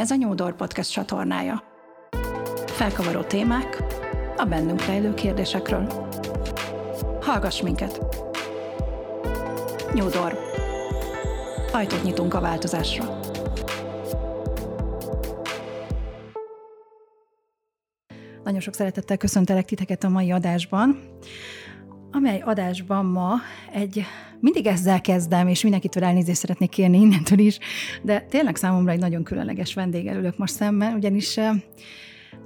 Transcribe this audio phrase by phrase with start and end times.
[0.00, 1.62] Ez a Nyúdor Podcast csatornája.
[2.66, 3.82] Felkavaró témák
[4.36, 6.08] a bennünk rejlő kérdésekről.
[7.20, 8.00] Hallgass minket!
[9.92, 10.38] Nyúdor.
[11.72, 13.20] Ajtót nyitunk a változásra.
[18.44, 20.98] Nagyon sok szeretettel köszöntelek titeket a mai adásban,
[22.10, 23.34] amely adásban ma
[23.72, 24.04] egy,
[24.40, 27.58] mindig ezzel kezdem, és mindenkitől elnézést szeretnék kérni innentől is,
[28.02, 31.38] de tényleg számomra egy nagyon különleges vendéggel ülök most szemben, ugyanis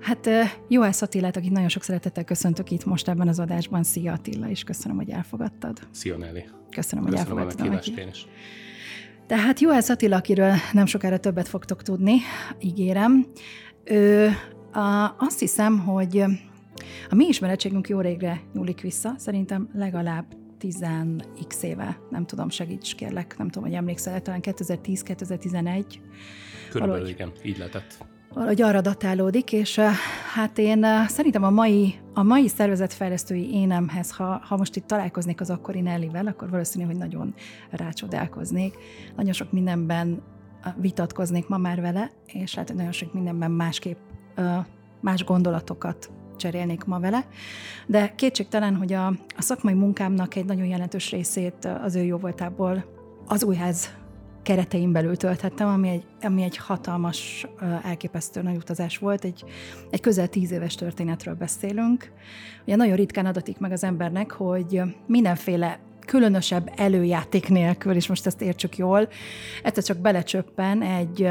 [0.01, 0.29] Hát
[0.69, 3.83] Joász Attilát, akit nagyon sok szeretettel köszöntök itt most ebben az adásban.
[3.83, 5.79] Szia Attila, és köszönöm, hogy elfogadtad.
[5.91, 6.45] Szia Nelly.
[6.71, 7.67] Köszönöm, hogy Köszönöm elfogadtad.
[7.67, 8.27] a meghívást én is.
[9.27, 12.17] Tehát Joász Attila, akiről nem sokára többet fogtok tudni,
[12.61, 13.27] ígérem.
[13.85, 14.31] Ő,
[14.73, 16.25] a, azt hiszem, hogy
[17.11, 20.25] a mi ismerettségünk jó régre nyúlik vissza, szerintem legalább
[20.61, 25.85] 10x éve, nem tudom, segíts kérlek, nem tudom, hogy emlékszel, talán 2010-2011.
[26.71, 27.09] Körülbelül Valahogy.
[27.09, 28.07] igen, így lehetett.
[28.29, 29.93] valahogy arra datálódik, és eh,
[30.35, 35.41] hát én eh, szerintem a mai, a mai szervezetfejlesztői énemhez, ha, ha most itt találkoznék
[35.41, 37.35] az akkori Nellivel, akkor valószínű, hogy nagyon
[37.71, 38.75] rácsodálkoznék.
[39.17, 40.23] Nagyon sok mindenben
[40.63, 43.99] eh, vitatkoznék ma már vele, és hogy nagyon sok mindenben másképp,
[45.01, 47.27] más gondolatokat cserélnék ma vele,
[47.87, 52.85] de kétségtelen, hogy a, a szakmai munkámnak egy nagyon jelentős részét az ő jó voltából
[53.27, 53.95] az újház
[54.45, 57.47] keretein belül tölthettem, ami egy, ami egy hatalmas,
[57.83, 59.25] elképesztő nagy utazás volt.
[59.25, 59.45] Egy,
[59.91, 62.13] egy közel tíz éves történetről beszélünk.
[62.67, 68.43] Ugye nagyon ritkán adatik meg az embernek, hogy mindenféle különösebb előjáték nélkül, és most ezt
[68.43, 69.09] értsük jól,
[69.63, 71.29] egyszer csak belecsöppen egy,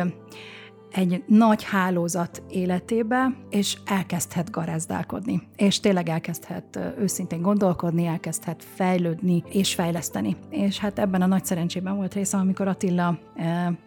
[0.94, 5.42] egy nagy hálózat életébe, és elkezdhet garázdálkodni.
[5.56, 10.36] És tényleg elkezdhet őszintén gondolkodni, elkezdhet fejlődni és fejleszteni.
[10.50, 13.20] És hát ebben a nagy szerencsében volt részem, amikor Attila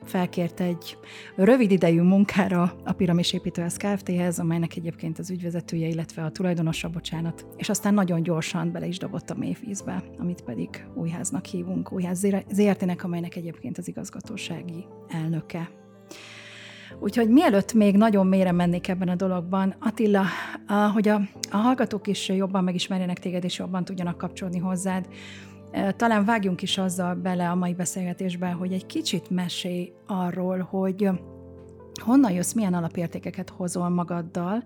[0.05, 0.99] felkért egy
[1.37, 7.47] rövid idejű munkára a Piramis Építőház Kft-hez, amelynek egyébként az ügyvezetője, illetve a tulajdonosa, bocsánat.
[7.57, 13.05] És aztán nagyon gyorsan bele is dobott a mélyvízbe, amit pedig újháznak hívunk, újház ZRT-nek,
[13.05, 15.85] amelynek egyébként az igazgatósági elnöke.
[17.01, 20.25] Úgyhogy mielőtt még nagyon mélyre mennék ebben a dologban, Attila,
[20.93, 21.21] hogy a,
[21.51, 25.07] a hallgatók is jobban megismerjenek téged, és jobban tudjanak kapcsolódni hozzád,
[25.71, 31.11] eh, talán vágjunk is azzal bele a mai beszélgetésbe, hogy egy kicsit mesélj arról, hogy
[32.03, 34.65] honnan jössz, milyen alapértékeket hozol magaddal,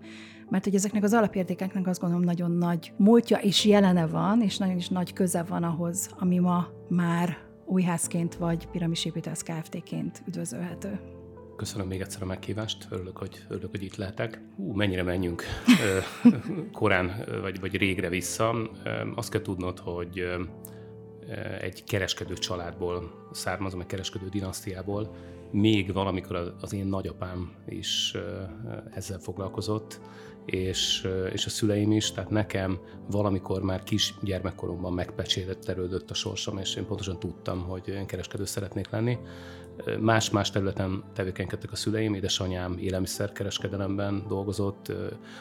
[0.49, 4.75] mert hogy ezeknek az alapértékeknek azt gondolom nagyon nagy múltja és jelene van, és nagyon
[4.75, 11.10] is nagy köze van ahhoz, ami ma már újházként vagy piramisépítőház Kft-ként üdvözölhető.
[11.61, 14.41] Köszönöm még egyszer a meghívást, örülök, hogy, örülök, hogy itt lehetek.
[14.55, 15.43] Hú, mennyire menjünk
[16.71, 18.71] korán vagy, vagy régre vissza.
[19.15, 20.23] Azt kell tudnod, hogy
[21.61, 25.15] egy kereskedő családból származom, egy kereskedő dinasztiából.
[25.51, 28.15] Még valamikor az- én nagyapám is
[28.93, 29.99] ezzel foglalkozott,
[30.45, 36.75] és, és a szüleim is, tehát nekem valamikor már kis gyermekkoromban megpecsételődött a sorsom, és
[36.75, 39.17] én pontosan tudtam, hogy én kereskedő szeretnék lenni.
[39.99, 44.91] Más-más területen tevékenykedtek a szüleim, édesanyám élelmiszerkereskedelemben dolgozott,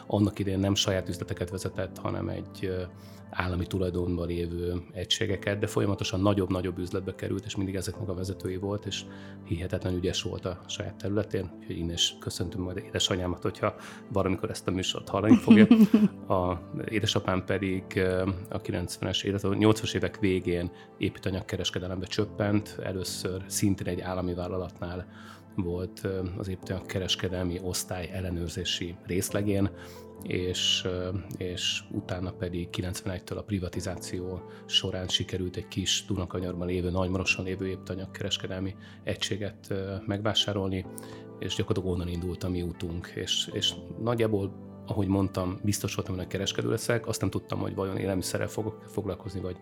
[0.07, 2.87] annak idején nem saját üzleteket vezetett, hanem egy
[3.31, 8.87] állami tulajdonban lévő egységeket, de folyamatosan nagyobb-nagyobb üzletbe került, és mindig ezeknek a vezetői volt,
[8.87, 9.05] és
[9.45, 13.75] hihetetlen ügyes volt a saját területén, úgyhogy innen is köszöntöm majd édesanyámat, hogyha
[14.13, 15.67] valamikor ezt a műsort hallani fogja.
[16.29, 17.83] A édesapám pedig
[18.49, 25.07] a 90-es, illetve a 80-as évek végén építanyagkereskedelembe csöppent, először szintén egy állami vállalatnál
[25.55, 29.71] volt az építőanyag kereskedelmi osztály ellenőrzési részlegén,
[30.23, 30.89] és,
[31.37, 38.75] és utána pedig 91-től a privatizáció során sikerült egy kis Dunakanyarban lévő, Nagymaroson lévő építanyagkereskedelmi
[39.03, 39.75] egységet
[40.07, 40.87] megvásárolni,
[41.39, 43.73] és gyakorlatilag onnan indult a mi útunk, és, és
[44.03, 48.85] nagyjából ahogy mondtam, biztos voltam, hogy kereskedő leszek, azt nem tudtam, hogy vajon élelmiszerrel fogok
[48.87, 49.57] foglalkozni, vagy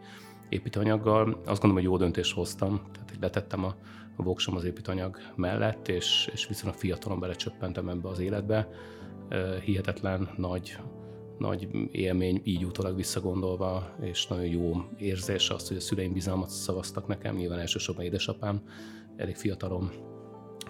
[0.48, 1.26] építőanyaggal.
[1.28, 3.74] Azt gondolom, hogy jó döntést hoztam, tehát hogy letettem a,
[4.16, 8.68] a voksom az építőanyag mellett, és, és viszonylag fiatalon belecsöppentem ebbe az életbe.
[9.64, 10.76] Hihetetlen nagy,
[11.38, 17.06] nagy élmény így utólag visszagondolva, és nagyon jó érzés az, hogy a szüleim bizalmat szavaztak
[17.06, 18.62] nekem, nyilván elsősorban édesapám,
[19.16, 19.90] elég fiatalon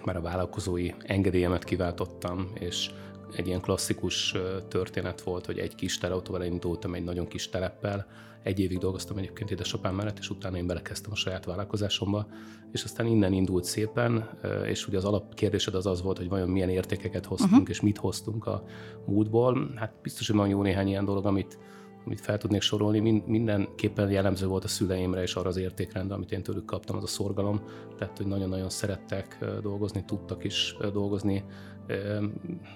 [0.05, 2.91] már a vállalkozói engedélyemet kiváltottam, és
[3.35, 4.35] egy ilyen klasszikus
[4.67, 8.07] történet volt, hogy egy kis teleautóval indultam egy nagyon kis teleppel,
[8.43, 12.27] egy évig dolgoztam egyébként édesapám mellett, és utána én belekezdtem a saját vállalkozásomba,
[12.71, 14.29] és aztán innen indult szépen,
[14.65, 17.69] és ugye az alapkérdésed az az volt, hogy vajon milyen értékeket hoztunk, uh-huh.
[17.69, 18.63] és mit hoztunk a
[19.05, 19.71] múltból.
[19.75, 21.57] Hát biztos, hogy van jó néhány ilyen dolog, amit
[22.05, 26.43] amit fel tudnék sorolni, mindenképpen jellemző volt a szüleimre és arra az értékrendre, amit én
[26.43, 27.61] tőlük kaptam, az a szorgalom.
[27.97, 31.43] Tehát, hogy nagyon-nagyon szerettek dolgozni, tudtak is dolgozni.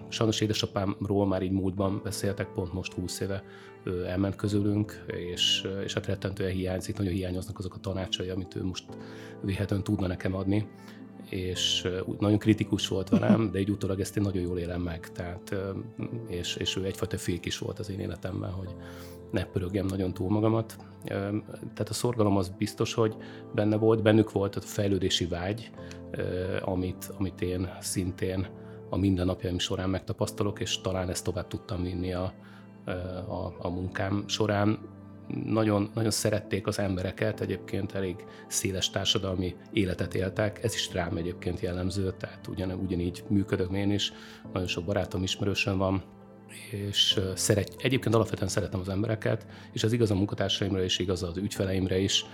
[0.07, 3.43] Sajnos édesapámról már így múltban beszéltek, pont most 20 éve
[4.05, 8.85] elment közülünk, és, és hát rettentően hiányzik, nagyon hiányoznak azok a tanácsai, amit ő most
[9.41, 10.67] véhetően tudna nekem adni
[11.29, 11.87] és
[12.19, 15.55] nagyon kritikus volt velem, de egy utólag ezt én nagyon jól élem meg, tehát,
[16.27, 18.75] és, és ő egyfajta fék is volt az én életemben, hogy
[19.31, 20.77] ne pörögjem nagyon túl magamat.
[21.59, 23.15] Tehát a szorgalom az biztos, hogy
[23.55, 25.71] benne volt, bennük volt a fejlődési vágy,
[26.61, 28.47] amit, amit én szintén
[28.89, 32.33] a mindennapjaim során megtapasztalok, és talán ezt tovább tudtam vinni a,
[33.27, 34.79] a, a munkám során.
[35.45, 38.15] Nagyon, nagyon szerették az embereket, egyébként elég
[38.47, 44.13] széles társadalmi életet éltek, ez is rám egyébként jellemző, tehát ugyan, ugyanígy működök én is,
[44.53, 46.03] nagyon sok barátom, ismerősöm van,
[46.69, 51.37] és szeret, egyébként alapvetően szeretem az embereket, és ez igaz a munkatársaimra és igaz az
[51.37, 52.25] ügyfeleimre is,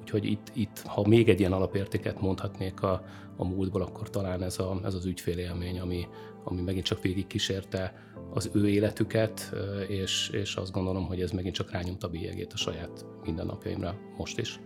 [0.00, 3.04] úgyhogy itt, itt ha még egy ilyen alapértéket mondhatnék a,
[3.36, 6.06] a múltból, akkor talán ez, a, ez az ügyfélélmény, ami,
[6.48, 7.94] ami megint csak végig kísérte
[8.30, 9.52] az ő életüket,
[9.88, 14.60] és, és azt gondolom, hogy ez megint csak rányomta bélyegét a saját mindennapjaimra most is.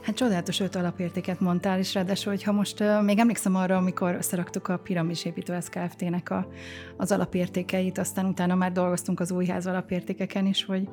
[0.00, 4.68] Hát csodálatos öt alapértéket mondtál, és ráadásul, hogyha most uh, még emlékszem arra, amikor összeraktuk
[4.68, 6.48] a Piramisépítő Kft-nek a,
[6.96, 10.88] az alapértékeit, aztán utána már dolgoztunk az újház alapértékeken is, hogy,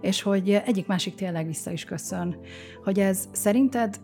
[0.00, 2.36] és hogy egyik másik tényleg vissza is köszön.
[2.84, 4.00] Hogy ez szerinted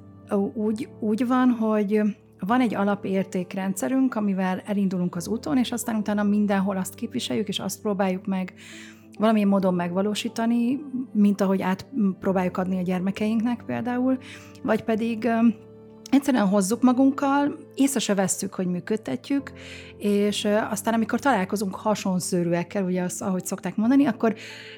[0.55, 2.01] úgy, úgy van, hogy
[2.47, 7.81] van egy alapértékrendszerünk, amivel elindulunk az úton, és aztán utána mindenhol azt képviseljük, és azt
[7.81, 8.55] próbáljuk meg
[9.19, 10.81] valamilyen módon megvalósítani,
[11.13, 14.19] mint ahogy átpróbáljuk adni a gyermekeinknek például,
[14.63, 15.29] vagy pedig
[16.13, 19.53] egyszerűen hozzuk magunkkal, észre se vesszük, hogy működtetjük,
[19.97, 24.35] és aztán amikor találkozunk hasonszőrűekkel, ugye az, ahogy szokták mondani, akkor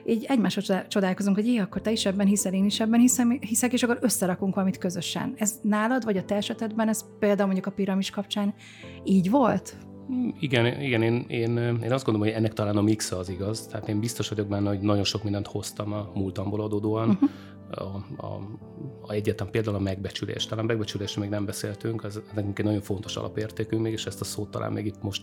[0.06, 3.72] így egymásra csodálkozunk, hogy jé, akkor te is ebben hiszel, én is ebben hiszem, hiszek,
[3.72, 5.34] és akkor összerakunk valamit közösen.
[5.36, 8.54] Ez nálad, vagy a te esetedben, ez például mondjuk a piramis kapcsán
[9.04, 9.76] így volt?
[10.40, 13.66] Igen, igen én, én, én azt gondolom, hogy ennek talán a mixa az igaz.
[13.66, 17.08] Tehát én biztos vagyok benne, hogy nagyon sok mindent hoztam a múltamból adódóan.
[17.08, 17.30] Uh-huh.
[17.70, 17.82] A,
[18.26, 18.40] a,
[19.02, 20.46] a egyetem például a megbecsülés.
[20.46, 24.50] Talán megbecsülésről még nem beszéltünk, ez nekünk egy nagyon fontos alapértékünk, mégis ezt a szót
[24.50, 25.22] talán még itt most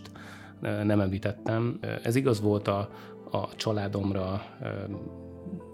[0.61, 1.79] nem említettem.
[2.03, 2.89] Ez igaz volt a,
[3.31, 4.41] a családomra,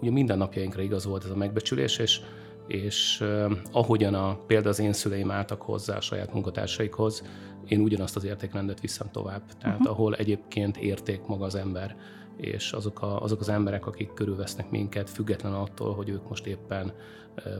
[0.00, 2.20] ugye mindennapjainkra igaz volt ez a megbecsülés, és
[2.68, 3.24] és
[3.72, 7.22] ahogyan a, például az én szüleim álltak hozzá a saját munkatársaikhoz,
[7.68, 9.42] én ugyanazt az értékrendet viszem tovább.
[9.60, 9.92] Tehát uh-huh.
[9.92, 11.96] ahol egyébként érték maga az ember,
[12.40, 16.92] és azok, a, azok az emberek, akik körülvesznek minket, független attól, hogy ők most éppen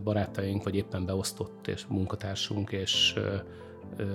[0.04, 3.14] barátaink, vagy éppen beosztott és munkatársunk, és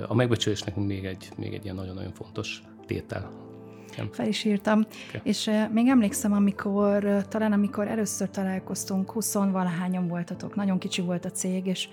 [0.07, 3.43] a megbecsülésnek még egy, még egy ilyen nagyon-nagyon fontos tétel
[3.93, 4.09] igen.
[4.11, 4.79] Fel is írtam.
[4.79, 5.21] Okay.
[5.23, 11.31] És még emlékszem, amikor, talán amikor először találkoztunk, 20 valahányan voltatok, nagyon kicsi volt a
[11.31, 11.89] cég, és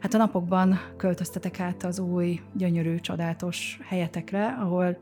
[0.00, 4.96] hát a napokban költöztetek át az új, gyönyörű, csodálatos helyetekre, ahol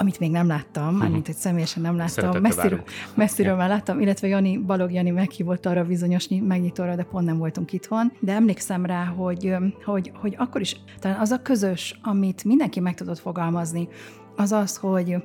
[0.00, 1.10] amit még nem láttam, uh-huh.
[1.10, 2.82] mint hogy személyesen nem láttam, messziről,
[3.14, 7.72] messziről már láttam, illetve Jani, Balog Jani meghívott arra bizonyos megnyitóra, de pont nem voltunk
[7.72, 8.12] itthon.
[8.20, 9.54] De emlékszem rá, hogy,
[9.84, 13.88] hogy, hogy akkor is talán az a közös, amit mindenki meg tudott fogalmazni,
[14.36, 15.16] az az, hogy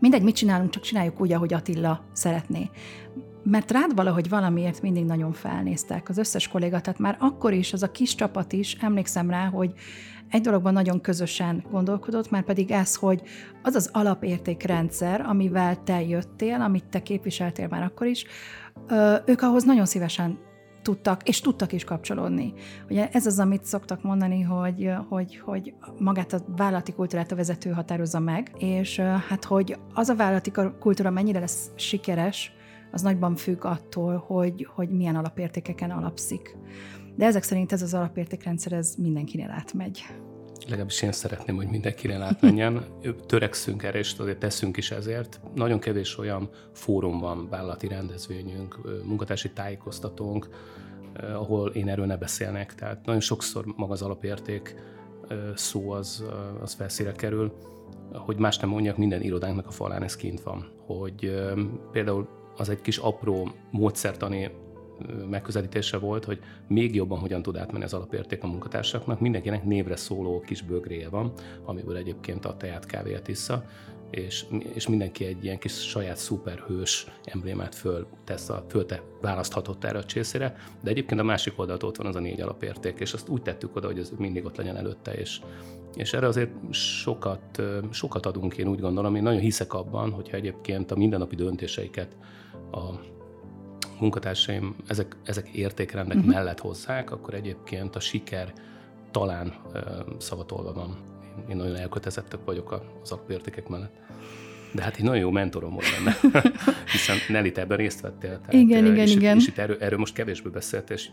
[0.00, 2.70] mindegy, mit csinálunk, csak csináljuk úgy, ahogy Attila szeretné.
[3.42, 7.82] Mert rád valahogy valamiért mindig nagyon felnéztek az összes kolléga, tehát már akkor is, az
[7.82, 9.72] a kis csapat is, emlékszem rá, hogy
[10.30, 13.22] egy dologban nagyon közösen gondolkodott, már pedig ez, hogy
[13.62, 18.24] az az alapértékrendszer, amivel te jöttél, amit te képviseltél már akkor is,
[19.24, 20.38] ők ahhoz nagyon szívesen
[20.82, 22.52] tudtak, és tudtak is kapcsolódni.
[22.90, 27.70] Ugye ez az, amit szoktak mondani, hogy, hogy, hogy magát a vállalati kultúrát a vezető
[27.70, 32.52] határozza meg, és hát, hogy az a vállalati kultúra mennyire lesz sikeres,
[32.92, 36.56] az nagyban függ attól, hogy, hogy milyen alapértékeken alapszik.
[37.16, 40.04] De ezek szerint ez az alapértékrendszer, ez mindenkinél átmegy.
[40.66, 42.84] Legalábbis én szeretném, hogy mindenkinél átmenjen.
[43.26, 45.40] Törekszünk erre, és azért teszünk is ezért.
[45.54, 50.48] Nagyon kevés olyan fórum van, vállalati rendezvényünk, munkatársi tájékoztatónk,
[51.34, 52.74] ahol én erről ne beszélnek.
[52.74, 54.74] Tehát nagyon sokszor maga az alapérték
[55.54, 56.24] szó az,
[56.60, 57.52] az felszíre kerül,
[58.12, 60.70] hogy más nem mondjak, minden irodánknak a falán ez kint van.
[60.86, 61.44] Hogy
[61.92, 62.28] például
[62.58, 64.50] az egy kis apró módszertani
[65.30, 66.38] megközelítése volt, hogy
[66.68, 69.20] még jobban hogyan tud átmenni az alapérték a munkatársaknak.
[69.20, 71.32] Mindenkinek névre szóló kis bögréje van,
[71.64, 73.64] amiből egyébként a teát kávéját issza,
[74.10, 79.84] és, és mindenki egy ilyen kis saját szuperhős emblémát föl tesz, a, föl te választhatott
[79.84, 83.12] erre a csészére, de egyébként a másik oldalt ott van az a négy alapérték, és
[83.12, 85.40] azt úgy tettük oda, hogy ez mindig ott legyen előtte, és,
[85.94, 90.90] és erre azért sokat, sokat adunk, én úgy gondolom, én nagyon hiszek abban, hogyha egyébként
[90.90, 92.16] a mindennapi döntéseiket
[92.70, 93.00] a
[94.00, 96.32] munkatársaim ezek, ezek értékrendek uh-huh.
[96.32, 98.52] mellett hozzák, akkor egyébként a siker
[99.10, 99.54] talán
[100.18, 100.96] szavatolva van.
[101.48, 103.92] Én nagyon elkötelezettek vagyok az alapértékek mellett.
[104.72, 106.42] De hát egy nagyon jó mentorom volt benne,
[106.92, 108.30] hiszen Nelly, te ebben részt vettél.
[108.30, 109.36] Tehát, igen, igen, és, igen.
[109.36, 111.08] És itt erről, erről most kevésbé beszélt, és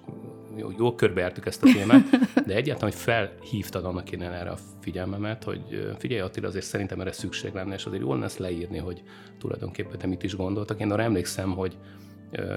[0.56, 2.04] jó, jó körbeértük ezt a témát,
[2.46, 7.12] de egyáltalán, hogy felhívtad annak én erre a figyelmemet, hogy figyelj Attila, azért szerintem erre
[7.12, 9.04] szükség lenne, és azért jól lesz leírni, hogy
[9.40, 10.80] tulajdonképpen te mit is gondoltak.
[10.80, 11.78] Én arra emlékszem, hogy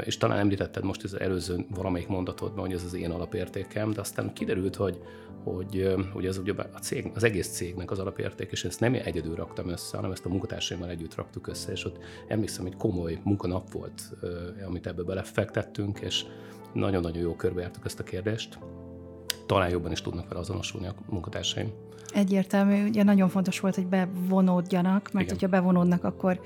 [0.04, 4.33] és talán említetted most az előző valamelyik mondatodban, hogy ez az én alapértékem, de aztán
[4.33, 5.02] kiderült, hogy,
[5.45, 9.35] hogy, hogy ez ugye a cég, az egész cégnek az alapérték, és ezt nem egyedül
[9.35, 13.73] raktam össze, hanem ezt a munkatársaimmal együtt raktuk össze, és ott emlékszem, hogy komoly munkanap
[13.73, 14.02] volt,
[14.66, 16.25] amit ebbe belefektettünk, és
[16.73, 18.59] nagyon-nagyon jó körbejártuk ezt a kérdést.
[19.47, 21.73] Talán jobban is tudnak vele azonosulni a munkatársaim.
[22.14, 25.28] Egyértelmű, ugye nagyon fontos volt, hogy bevonódjanak, mert Igen.
[25.28, 26.40] hogyha bevonódnak, akkor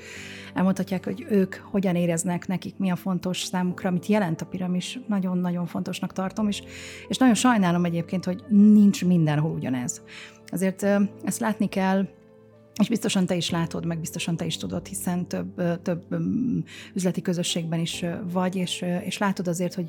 [0.55, 5.67] elmondhatják, hogy ők hogyan éreznek nekik, mi a fontos számukra, mit jelent a piramis, nagyon-nagyon
[5.67, 6.63] fontosnak tartom, és,
[7.09, 10.03] és nagyon sajnálom egyébként, hogy nincs mindenhol ugyanez.
[10.47, 10.83] Azért
[11.25, 12.09] ezt látni kell,
[12.81, 16.05] és biztosan te is látod, meg biztosan te is tudod, hiszen több, több
[16.95, 19.89] üzleti közösségben is vagy, és, és látod azért, hogy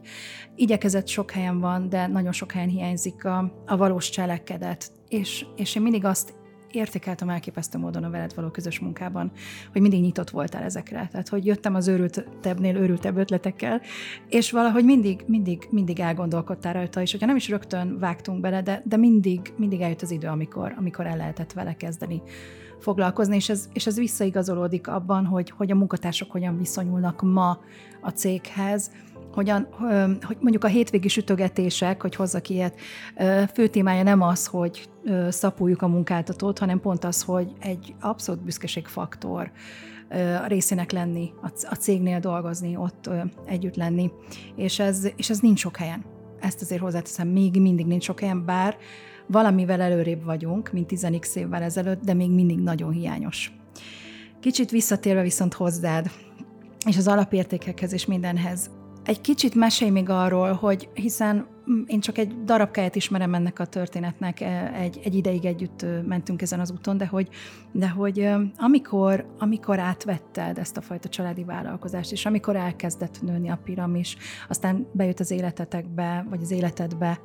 [0.55, 4.91] igyekezett sok helyen van, de nagyon sok helyen hiányzik a, a valós cselekedet.
[5.09, 6.33] És, és én mindig azt
[6.75, 9.31] értékeltem elképesztő módon a veled való közös munkában,
[9.71, 11.07] hogy mindig nyitott voltál ezekre.
[11.11, 13.81] Tehát, hogy jöttem az őrültebbnél őrültebb ötletekkel,
[14.29, 18.81] és valahogy mindig, mindig, mindig elgondolkodtál rajta, és hogyha nem is rögtön vágtunk bele, de,
[18.85, 22.21] de mindig, mindig eljött az idő, amikor, amikor el lehetett vele kezdeni
[22.79, 27.59] foglalkozni, és ez, és ez visszaigazolódik abban, hogy, hogy a munkatársak hogyan viszonyulnak ma
[28.01, 28.91] a céghez,
[29.33, 29.67] hogyan,
[30.21, 32.79] hogy mondjuk a hétvégi sütögetések, hogy hozzak ilyet,
[33.53, 34.89] fő témája nem az, hogy
[35.29, 39.51] szapuljuk a munkáltatót, hanem pont az, hogy egy abszolút büszkeségfaktor
[40.43, 41.31] a részének lenni,
[41.69, 43.09] a cégnél dolgozni, ott
[43.45, 44.11] együtt lenni.
[44.55, 46.05] És ez, és ez nincs sok helyen.
[46.39, 48.77] Ezt azért hozzáteszem, még mindig nincs sok helyen, bár
[49.27, 53.51] valamivel előrébb vagyunk, mint 10 évvel ezelőtt, de még mindig nagyon hiányos.
[54.39, 56.11] Kicsit visszatérve viszont hozzád,
[56.85, 58.69] és az alapértékekhez és mindenhez.
[59.05, 61.45] Egy kicsit mesélj még arról, hogy hiszen
[61.85, 66.59] én csak egy darabkáját ismerem ennek a történetnek, e, egy, egy ideig együtt mentünk ezen
[66.59, 67.29] az úton, de hogy,
[67.71, 73.59] de hogy amikor, amikor átvetted ezt a fajta családi vállalkozást, és amikor elkezdett nőni a
[73.63, 74.17] piramis,
[74.49, 77.19] aztán bejött az életetekbe, vagy az életedbe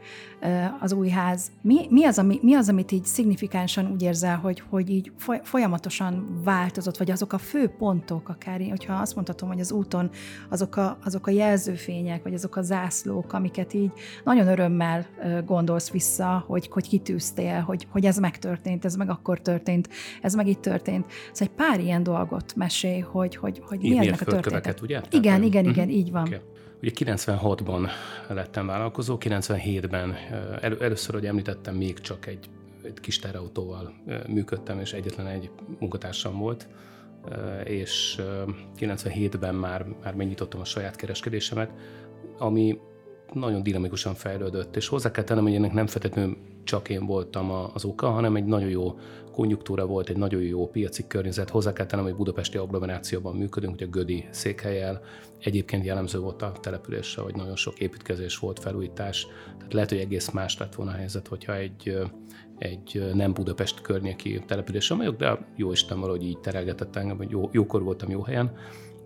[0.81, 4.63] az új ház, mi, mi, az, ami, mi az, amit így szignifikánsan úgy érzel, hogy,
[4.69, 9.73] hogy így folyamatosan változott, vagy azok a fő pontok, akár, hogyha azt mondhatom, hogy az
[9.73, 10.11] úton
[10.49, 13.93] azok a, azok a jelzőfények, vagy azok a zászlók, amiket így
[14.29, 15.07] nagyon örömmel
[15.45, 19.89] gondolsz vissza, hogy, hogy kitűztél, hogy, hogy ez megtörtént, ez meg akkor történt,
[20.23, 21.07] ez meg itt történt.
[21.33, 24.81] Szóval egy pár ilyen dolgot mesél, hogy, hogy, hogy mi ennek a történet.
[24.81, 24.97] ugye?
[24.97, 25.77] Igen, Tehát, igen, uh-huh.
[25.77, 26.23] igen, így van.
[26.27, 26.41] Okay.
[26.83, 27.89] Ugye 96-ban
[28.29, 30.15] lettem vállalkozó, 97-ben
[30.61, 32.49] elő, először, hogy említettem, még csak egy,
[32.83, 33.95] egy kis terautóval
[34.29, 36.69] működtem, és egyetlen egy munkatársam volt,
[37.65, 38.21] és
[38.79, 41.71] 97-ben már, már megnyitottam a saját kereskedésemet,
[42.39, 42.79] ami
[43.33, 47.85] nagyon dinamikusan fejlődött, és hozzá kell tennem, hogy ennek nem feltétlenül csak én voltam az
[47.85, 48.99] oka, hanem egy nagyon jó
[49.33, 51.51] konjunktúra volt, egy nagyon jó piaci környezet.
[51.51, 55.01] Hozzá kell tennem, hogy budapesti agglomerációban működünk, ugye Gödi székhelyel.
[55.41, 59.27] Egyébként jellemző volt a településre, hogy nagyon sok építkezés volt, felújítás.
[59.57, 61.99] Tehát lehet, hogy egész más lett volna a helyzet, hogyha egy,
[62.59, 67.49] egy nem Budapest környéki településen vagyok, de jó Isten valahogy így terelgetett engem, hogy jó,
[67.53, 68.53] jókor voltam jó helyen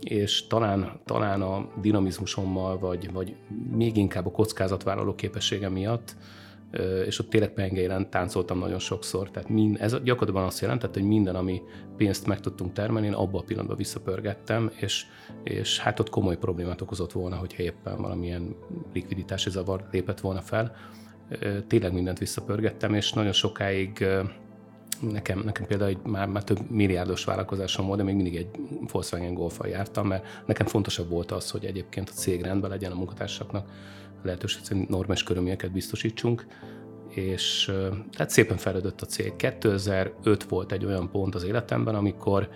[0.02, 3.36] és talán, talán a dinamizmusommal, vagy, vagy
[3.70, 6.16] még inkább a kockázatvállaló képessége miatt,
[7.06, 9.30] és ott tényleg pengeilen táncoltam nagyon sokszor.
[9.30, 11.62] Tehát mind, ez gyakorlatilag azt jelentett, hogy minden, ami
[11.96, 15.06] pénzt meg tudtunk termelni, én abban a pillanatban visszapörgettem, és,
[15.44, 18.56] és hát ott komoly problémát okozott volna, hogyha éppen valamilyen
[18.92, 20.76] likviditási zavar lépett volna fel.
[21.66, 24.06] Tényleg mindent visszapörgettem, és nagyon sokáig
[25.10, 28.48] nekem, nekem például már, már több milliárdos vállalkozásom volt, de még mindig egy
[28.92, 32.94] Volkswagen golfal jártam, mert nekem fontosabb volt az, hogy egyébként a cég rendben legyen a
[32.94, 33.68] munkatársaknak,
[34.22, 36.46] lehetőség szerint normális körülményeket biztosítsunk,
[37.08, 37.64] és
[38.12, 39.36] tehát szépen fejlődött a cég.
[39.36, 42.48] 2005 volt egy olyan pont az életemben, amikor,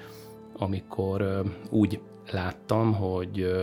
[0.56, 2.00] amikor úgy
[2.30, 3.54] láttam, hogy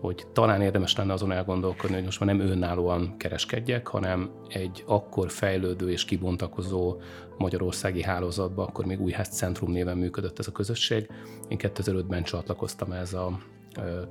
[0.00, 5.30] hogy talán érdemes lenne azon elgondolkodni, hogy most már nem önállóan kereskedjek, hanem egy akkor
[5.30, 6.96] fejlődő és kibontakozó
[7.38, 11.08] magyarországi hálózatba, akkor még Újház Centrum néven működött ez a közösség.
[11.48, 13.38] Én 2005-ben csatlakoztam ez a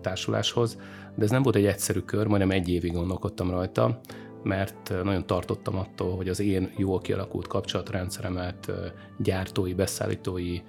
[0.01, 0.77] társuláshoz,
[1.15, 3.99] de ez nem volt egy egyszerű kör, majdnem egy évig gondolkodtam rajta,
[4.43, 8.71] mert nagyon tartottam attól, hogy az én jól kialakult kapcsolatrendszeremet
[9.17, 10.59] gyártói, beszállítói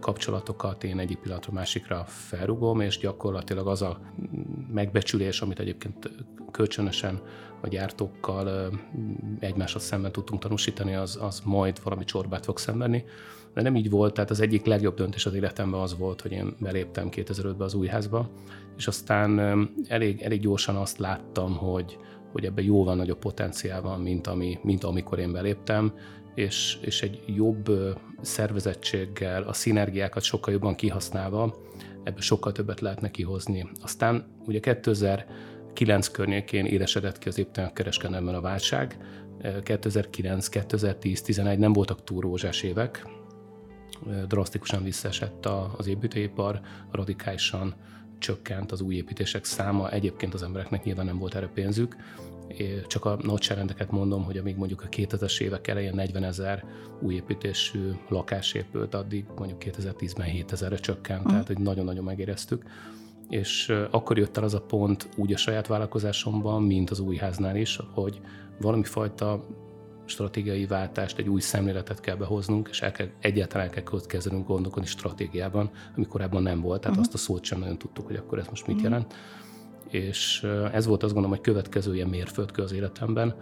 [0.00, 4.00] kapcsolatokat én egyik pillanatra másikra felrugom, és gyakorlatilag az a
[4.72, 6.10] megbecsülés, amit egyébként
[6.50, 7.20] kölcsönösen
[7.60, 8.72] a gyártókkal
[9.38, 13.04] egymáshoz szemben tudtunk tanúsítani, az, az majd valami csorbát fog szenvedni.
[13.54, 16.56] De nem így volt, tehát az egyik legjobb döntés az életemben az volt, hogy én
[16.58, 17.90] beléptem 2005-ben az új
[18.76, 19.38] és aztán
[19.88, 21.98] elég, elég gyorsan azt láttam, hogy,
[22.32, 25.92] hogy ebben jóval nagyobb potenciál van, mint, ami, mint amikor én beléptem,
[26.34, 27.70] és, és egy jobb
[28.20, 31.56] szervezettséggel, a szinergiákat sokkal jobban kihasználva,
[32.04, 33.68] ebből sokkal többet lehetne kihozni.
[33.82, 38.96] Aztán ugye 2009 környékén élesedett ki az éppen kereskedelemben a válság,
[39.62, 43.06] 2009, 2010, 11 nem voltak túl rózsás évek,
[44.26, 47.74] drasztikusan visszaesett az építőipar, radikálisan
[48.18, 51.96] csökkent az új építések száma, egyébként az embereknek nyilván nem volt erre pénzük,
[52.86, 56.64] csak a nagyságrendeket mondom, hogy amíg mondjuk a 2000-es évek elején 40 ezer
[57.00, 61.32] új építésű lakás épült, addig mondjuk 2010-ben 7 ezerre csökkent, uh-huh.
[61.32, 62.64] tehát hogy nagyon-nagyon megéreztük.
[63.28, 67.56] És akkor jött el az a pont úgy a saját vállalkozásomban, mint az új háznál
[67.56, 68.20] is, hogy
[68.60, 69.44] valami fajta
[70.04, 75.70] stratégiai váltást, egy új szemléletet kell behoznunk, és el kell, egyáltalán kell kezdenünk gondolkodni stratégiában,
[75.96, 77.12] ami korábban nem volt, tehát uh-huh.
[77.12, 78.90] azt a szót sem nagyon tudtuk, hogy akkor ez most mit uh-huh.
[78.90, 79.14] jelent
[79.90, 83.34] és ez volt azt gondolom, hogy következő ilyen mérföldkő az életemben,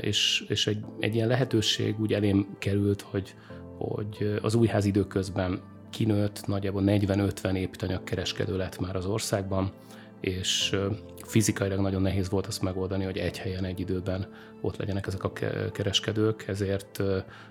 [0.00, 3.34] és, és egy, egy ilyen lehetőség úgy elém került, hogy,
[3.78, 9.72] hogy az újház időközben kinőtt, nagyjából 40-50 építanyagkereskedő lett már az országban,
[10.20, 10.76] és
[11.24, 14.26] fizikailag nagyon nehéz volt azt megoldani, hogy egy helyen, egy időben
[14.60, 15.32] ott legyenek ezek a
[15.72, 17.02] kereskedők, ezért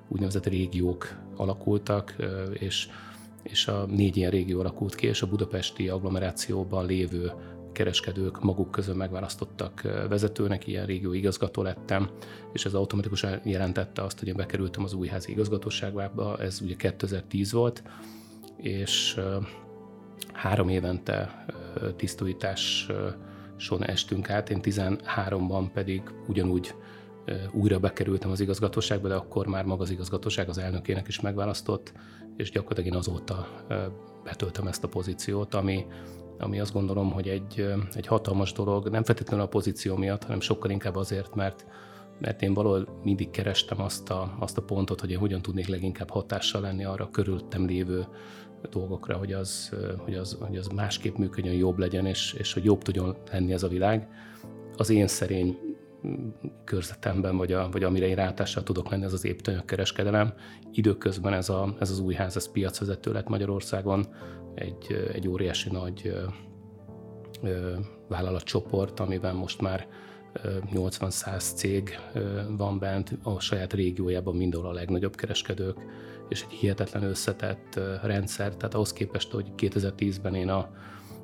[0.08, 2.16] úgynevezett régiók alakultak,
[2.54, 2.88] és,
[3.44, 7.32] és a négy ilyen régió alakult ki, és a budapesti agglomerációban lévő
[7.74, 12.10] kereskedők maguk közül megválasztottak vezetőnek, ilyen régió igazgató lettem,
[12.54, 17.84] és ez automatikusan jelentette azt, hogy én bekerültem az újházi igazgatóságba, ez ugye 2010 volt,
[18.58, 19.20] és
[20.34, 21.46] három évente
[21.96, 26.76] tisztújításon estünk át, én 13-ban pedig ugyanúgy
[27.52, 31.94] újra bekerültem az igazgatóságba, de akkor már maga az igazgatóság az elnökének is megválasztott,
[32.38, 33.48] és gyakorlatilag én azóta
[34.24, 35.86] betöltöm ezt a pozíciót, ami,
[36.38, 40.72] ami azt gondolom, hogy egy, egy hatalmas dolog, nem feltétlenül a pozíció miatt, hanem sokkal
[40.72, 41.66] inkább azért, mert
[42.20, 46.10] mert én valahol mindig kerestem azt a, azt a pontot, hogy én hogyan tudnék leginkább
[46.10, 48.08] hatással lenni arra körülöttem lévő
[48.70, 52.82] dolgokra, hogy az, hogy az, hogy az másképp működjön, jobb legyen, és, és hogy jobb
[52.82, 54.08] tudjon lenni ez a világ.
[54.78, 55.58] Az én szerény
[56.64, 60.34] körzetemben, vagy, a, vagy amire én rátással tudok lenni, ez az építőanyagkereskedelem.
[60.72, 64.06] Időközben ez, a, ez az új ház, ez piacvezető lett Magyarországon,
[64.56, 66.14] egy, egy óriási nagy
[68.08, 69.88] vállalatcsoport, amiben most már
[70.74, 72.00] 80-100 cég
[72.58, 75.78] van bent, a saját régiójában mindenhol a legnagyobb kereskedők,
[76.30, 80.70] és egy hihetetlen összetett rendszer, tehát ahhoz képest, hogy 2010-ben én a,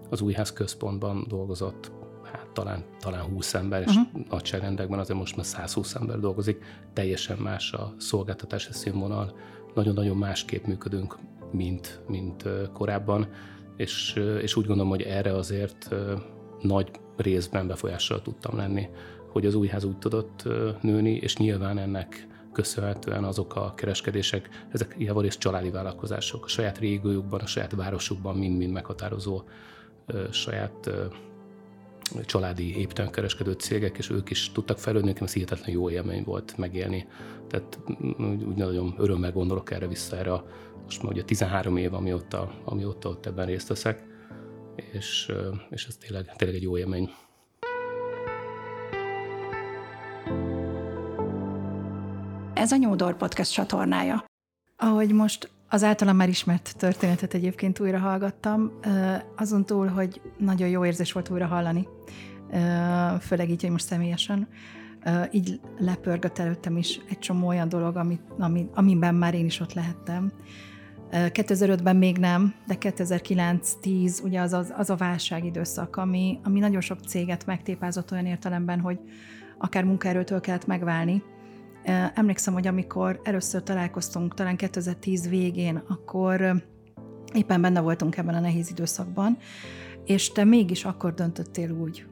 [0.10, 1.92] az Újház központban dolgozott,
[2.32, 4.26] hát talán, talán 20 ember, és uh-huh.
[4.30, 6.64] nagyságrendekben azért most már 120 ember dolgozik,
[6.94, 9.38] teljesen más a szolgáltatási színvonal,
[9.74, 11.18] nagyon-nagyon másképp működünk
[11.52, 13.28] mint, mint korábban,
[13.78, 15.96] és, és úgy gondolom, hogy erre azért
[16.62, 18.90] nagy részben befolyással tudtam lenni,
[19.32, 20.48] hogy az újház úgy tudott
[20.82, 27.40] nőni, és nyilván ennek köszönhetően azok a kereskedések, ezek javarészt családi vállalkozások, a saját régiójukban,
[27.40, 29.44] a saját városukban mind-mind meghatározó
[30.32, 30.92] saját
[32.26, 37.08] családi építelemkereskedő cégek, és ők is tudtak fejlődni, nekem ez hihetetlen jó élmény volt megélni.
[37.48, 37.80] Tehát
[38.48, 40.46] úgy nagyon örömmel gondolok erre vissza, erre a,
[40.90, 44.04] most már ugye 13 év, amióta, amióta ott ebben részt veszek,
[44.92, 45.32] és,
[45.70, 47.10] és ez tényleg, tényleg egy jó élmény.
[52.54, 54.26] Ez a Nyúdor Podcast csatornája.
[54.78, 58.80] Ahogy most az általam már ismert történetet egyébként újra hallgattam,
[59.36, 61.88] azon túl, hogy nagyon jó érzés volt újra hallani,
[63.20, 64.48] főleg így, hogy most személyesen,
[65.32, 69.74] így lepörgött előttem is egy csomó olyan dolog, amit, ami, amiben már én is ott
[69.74, 70.32] lehettem.
[71.12, 77.00] 2005-ben még nem, de 2009-10 ugye az, az, az a válságidőszak, ami, ami nagyon sok
[77.08, 79.00] céget megtépázott olyan értelemben, hogy
[79.58, 81.24] akár munkaerőtől kellett megválni,
[82.14, 86.64] Emlékszem, hogy amikor először találkoztunk, talán 2010 végén, akkor
[87.34, 89.38] éppen benne voltunk ebben a nehéz időszakban,
[90.06, 92.06] és te mégis akkor döntöttél úgy,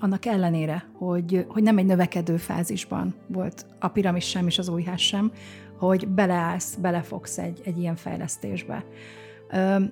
[0.00, 5.00] annak ellenére, hogy, hogy nem egy növekedő fázisban volt a piramis sem és az újház
[5.00, 5.32] sem,
[5.80, 8.84] hogy beleállsz, belefogsz egy, egy ilyen fejlesztésbe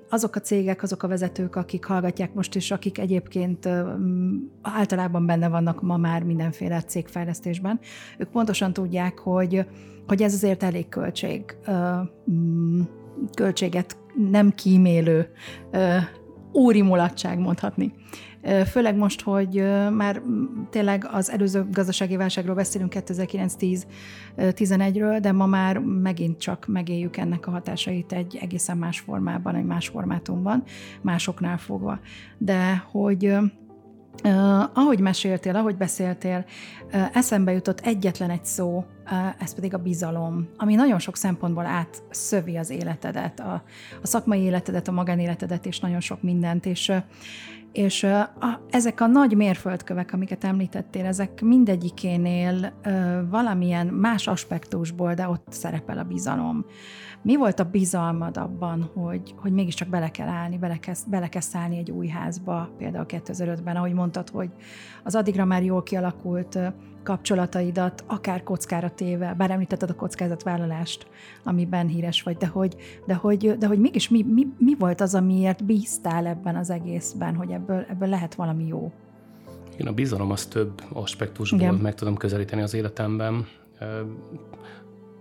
[0.08, 3.68] azok a cégek, azok a vezetők, akik hallgatják most, és akik egyébként
[4.62, 7.80] általában benne vannak ma már mindenféle cégfejlesztésben,
[8.18, 9.66] ők pontosan tudják, hogy,
[10.06, 11.56] hogy ez azért elég költség
[13.34, 13.96] költséget
[14.30, 15.30] nem kímélő
[16.54, 17.92] óri mulatság mondhatni.
[18.70, 20.22] Főleg most, hogy már
[20.70, 27.50] tényleg az előző gazdasági válságról beszélünk 2009-10-11-ről, de ma már megint csak megéljük ennek a
[27.50, 30.62] hatásait egy egészen más formában, egy más formátumban,
[31.02, 32.00] másoknál fogva.
[32.38, 33.38] De hogy
[34.24, 36.44] Uh, ahogy meséltél, ahogy beszéltél,
[36.92, 38.84] uh, eszembe jutott egyetlen egy szó, uh,
[39.38, 43.62] ez pedig a bizalom, ami nagyon sok szempontból átszövi az életedet, a,
[44.02, 46.92] a szakmai életedet, a magánéletedet, és nagyon sok mindent, és
[47.78, 55.28] és a, ezek a nagy mérföldkövek, amiket említettél, ezek mindegyikénél ö, valamilyen más aspektusból, de
[55.28, 56.64] ott szerepel a bizalom.
[57.22, 61.40] Mi volt a bizalmad abban, hogy, hogy mégiscsak bele kell állni, bele kell, bele kell
[61.40, 64.50] szállni egy új házba, például 2005-ben, ahogy mondtad, hogy
[65.04, 66.58] az addigra már jól kialakult
[67.08, 71.06] kapcsolataidat, akár kockára téve, bár említetted a kockázatvállalást,
[71.44, 75.14] amiben híres vagy, de hogy, de hogy, de hogy mégis mi, mi, mi volt az,
[75.14, 78.92] amiért bíztál ebben az egészben, hogy ebből, ebből lehet valami jó?
[79.78, 81.74] Én a bizalom az több aspektusból Igen.
[81.74, 83.46] meg tudom közelíteni az életemben.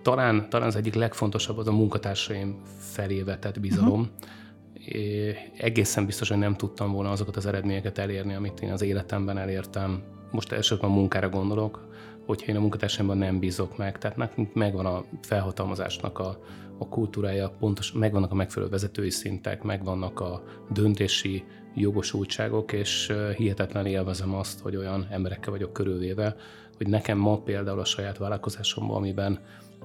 [0.01, 3.99] Talán, talán az egyik legfontosabb az a munkatársaim felé vetett bizalom.
[3.99, 5.01] Uh-huh.
[5.01, 9.37] É, egészen biztos, hogy nem tudtam volna azokat az eredményeket elérni, amit én az életemben
[9.37, 11.87] elértem most elsősorban munkára gondolok,
[12.25, 13.97] hogyha én a munkatársaimban nem bízok meg.
[13.97, 16.39] Tehát nekünk megvan a felhatalmazásnak a,
[16.77, 21.43] a kultúrája, pontos, megvannak a megfelelő vezetői szintek, megvannak a döntési
[21.75, 26.35] jogosultságok, és hihetetlen élvezem azt, hogy olyan emberekkel vagyok körülvéve,
[26.77, 29.39] hogy nekem ma például a saját vállalkozásomban, amiben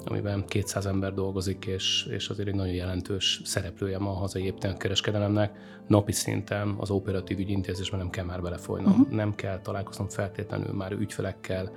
[0.06, 5.58] amiben 200 ember dolgozik, és, és azért egy nagyon jelentős szereplője ma a hazai kereskedelemnek.
[5.86, 9.10] Napi szinten az operatív ügyintézésben nem kell már belefolynom, uh-huh.
[9.10, 11.72] nem kell találkoznom feltétlenül már ügyfelekkel,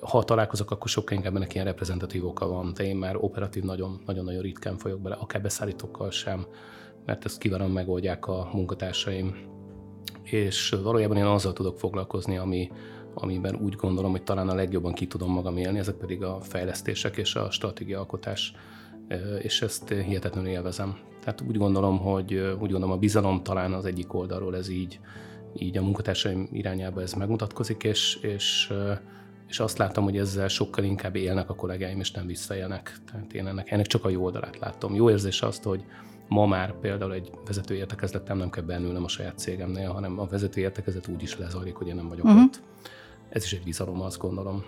[0.00, 4.40] ha találkozok, akkor sokkal inkább ennek ilyen reprezentatív oka van, de én már operatív nagyon-nagyon
[4.40, 6.46] ritkán folyok bele, akár beszállítókkal sem,
[7.04, 9.36] mert ezt kívánom megoldják a munkatársaim.
[10.22, 12.70] És valójában én azzal tudok foglalkozni, ami,
[13.20, 17.16] amiben úgy gondolom, hogy talán a legjobban ki tudom magam élni, ezek pedig a fejlesztések
[17.16, 18.54] és a stratégiaalkotás,
[19.42, 20.96] és ezt hihetetlenül élvezem.
[21.20, 25.00] Tehát úgy gondolom, hogy úgy gondolom a bizalom talán az egyik oldalról ez így,
[25.56, 28.72] így a munkatársaim irányába ez megmutatkozik, és, és,
[29.48, 32.96] és azt látom, hogy ezzel sokkal inkább élnek a kollégáim, és nem visszaélnek.
[33.10, 34.94] Tehát én ennek, ennek csak a jó oldalát látom.
[34.94, 35.84] Jó érzés azt, hogy
[36.28, 40.60] ma már például egy vezető értekezletem nem kell bennülnem a saját cégemnél, hanem a vezető
[40.60, 42.42] értekezlet úgy is lezajlik, hogy én nem vagyok uh-huh.
[42.42, 42.62] ott
[43.28, 44.64] ez is egy bizalom, azt gondolom.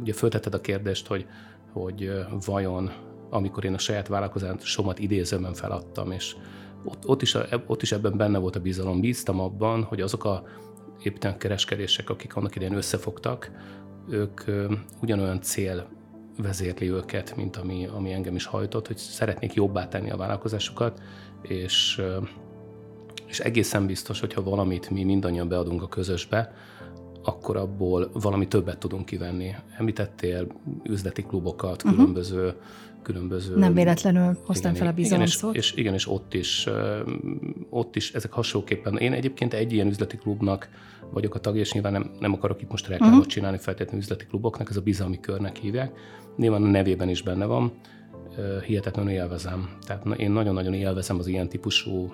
[0.00, 1.26] Ugye föltetted a kérdést, hogy,
[1.72, 2.10] hogy
[2.46, 2.90] vajon
[3.32, 6.36] amikor én a saját vállalkozásomat idézőben feladtam, és
[6.84, 9.00] ott, ott, is, ott is ebben benne volt a bizalom.
[9.00, 10.42] Bíztam abban, hogy azok a
[11.02, 13.50] építően kereskedések, akik annak idején összefogtak,
[14.08, 14.40] ők
[15.00, 15.88] ugyanolyan cél
[16.38, 21.02] vezérli őket, mint ami, ami engem is hajtott, hogy szeretnék jobbá tenni a vállalkozásukat,
[21.42, 22.02] és,
[23.26, 26.54] és egészen biztos, hogyha valamit mi mindannyian beadunk a közösbe,
[27.24, 29.54] akkor abból valami többet tudunk kivenni.
[29.78, 30.46] Említettél
[30.84, 31.98] üzleti klubokat, uh-huh.
[31.98, 32.54] különböző
[33.02, 33.56] különböző...
[33.56, 36.68] Nem véletlenül hoztam fel a bizalom igen, és, és, igen, és ott is,
[37.70, 38.96] ott is ezek hasonlóképpen.
[38.96, 40.68] Én egyébként egy ilyen üzleti klubnak
[41.10, 43.32] vagyok a tagja, és nyilván nem, nem akarok itt most reklámot uh-huh.
[43.32, 45.98] csinálni feltétlenül üzleti kluboknak, ez a bizalmi körnek hívják.
[46.36, 47.72] Nyilván a nevében is benne van,
[48.66, 49.76] hihetetlenül élvezem.
[49.86, 52.12] Tehát én nagyon-nagyon élvezem az ilyen típusú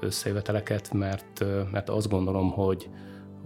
[0.00, 2.88] összejöveteleket, mert, mert azt gondolom, hogy,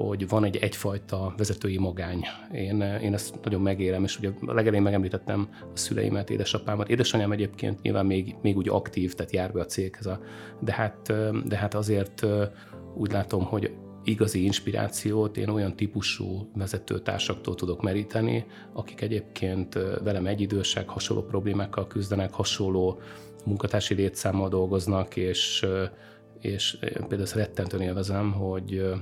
[0.07, 2.25] hogy van egy egyfajta vezetői magány.
[2.53, 6.89] Én, én ezt nagyon megérem, és ugye a legelején megemlítettem a szüleimet, édesapámat.
[6.89, 10.21] Édesanyám egyébként nyilván még, még úgy aktív, tehát jár be a céghez, a,
[10.61, 11.13] de, hát,
[11.45, 12.27] de hát azért
[12.95, 20.89] úgy látom, hogy igazi inspirációt én olyan típusú vezetőtársaktól tudok meríteni, akik egyébként velem egyidősek,
[20.89, 23.01] hasonló problémákkal küzdenek, hasonló
[23.45, 25.67] munkatársi létszámmal dolgoznak, és,
[26.41, 28.93] és például ezt rettentően élvezem, hogy,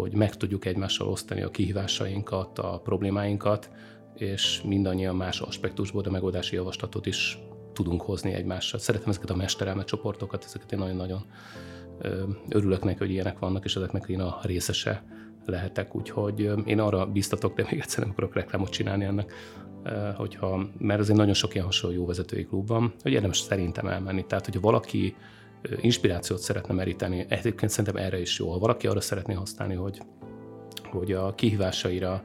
[0.00, 3.70] hogy meg tudjuk egymással osztani a kihívásainkat, a problémáinkat,
[4.14, 7.38] és mindannyian más aspektusból a megoldási javaslatot is
[7.72, 8.80] tudunk hozni egymással.
[8.80, 11.24] Szeretem ezeket a mesterelmet csoportokat, ezeket én nagyon-nagyon
[12.48, 15.04] örülök neki, hogy ilyenek vannak, és ezeknek én a részese
[15.44, 19.32] lehetek, úgyhogy én arra biztatok, de még egyszer nem akarok reklámot csinálni ennek,
[20.16, 24.26] hogyha, mert azért nagyon sok ilyen hasonló jó vezetői klub van, hogy érdemes szerintem elmenni.
[24.26, 25.16] Tehát, hogyha valaki
[25.80, 27.26] inspirációt szeretne meríteni.
[27.28, 28.50] Egyébként szerintem erre is jó.
[28.50, 30.02] Ha valaki arra szeretné használni, hogy,
[30.90, 32.22] hogy a kihívásaira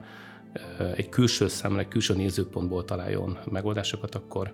[0.96, 4.54] egy külső szemle, külső nézőpontból találjon megoldásokat, akkor,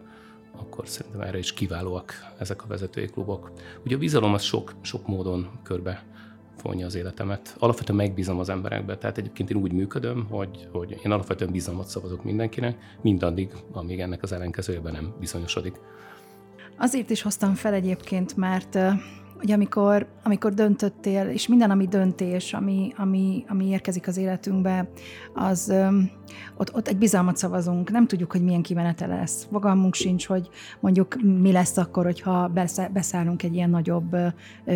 [0.52, 3.52] akkor szerintem erre is kiválóak ezek a vezetői klubok.
[3.86, 6.06] Ugye a bizalom az sok, sok módon körbe
[6.58, 7.56] fonja az életemet.
[7.60, 12.24] Alapvetően megbízom az emberekbe, tehát egyébként én úgy működöm, hogy, hogy én alapvetően bizalmat szavazok
[12.24, 15.80] mindenkinek, mindaddig, amíg ennek az ellenkezőjében nem bizonyosodik.
[16.78, 18.78] Azért is hoztam fel egyébként, mert
[19.38, 24.90] hogy amikor, amikor döntöttél, és minden, ami döntés, ami, ami, ami érkezik az életünkbe,
[25.34, 25.74] az
[26.58, 27.92] ott, ott egy bizalmat szavazunk.
[27.92, 29.48] Nem tudjuk, hogy milyen kimenete lesz.
[29.52, 32.52] Fogalmunk sincs, hogy mondjuk mi lesz akkor, hogyha
[32.94, 34.16] beszállunk egy ilyen nagyobb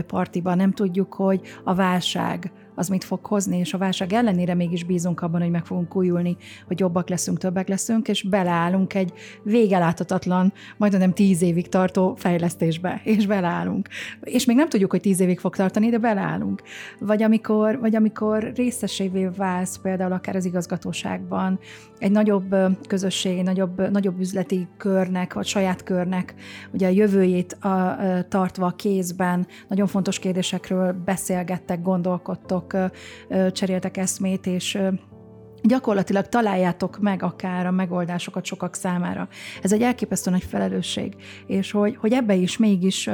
[0.08, 0.56] partiba.
[0.56, 5.22] Nem tudjuk, hogy a válság az mit fog hozni, és a válság ellenére mégis bízunk
[5.22, 9.14] abban, hogy meg fogunk újulni, hogy jobbak leszünk, többek leszünk, és beleállunk egy
[9.44, 13.88] végeláthatatlan, majdnem tíz évig tartó fejlesztésbe, és beleállunk.
[14.22, 16.62] És még nem tudjuk, hogy tíz évig fog tartani, de beleállunk.
[17.00, 21.60] Vagy amikor, vagy amikor részesévé válsz például akár az igazgatóságban,
[22.02, 22.56] egy nagyobb
[22.88, 26.34] közösség, egy nagyobb, nagyobb üzleti körnek, vagy saját körnek,
[26.74, 32.78] ugye a jövőjét a, a, tartva a kézben, nagyon fontos kérdésekről beszélgettek, gondolkodtok,
[33.52, 34.80] cseréltek eszmét, és
[35.64, 39.28] gyakorlatilag találjátok meg akár a megoldásokat sokak számára.
[39.62, 41.16] Ez egy elképesztő nagy felelősség,
[41.48, 43.10] és hogy, hogy ebbe is mégis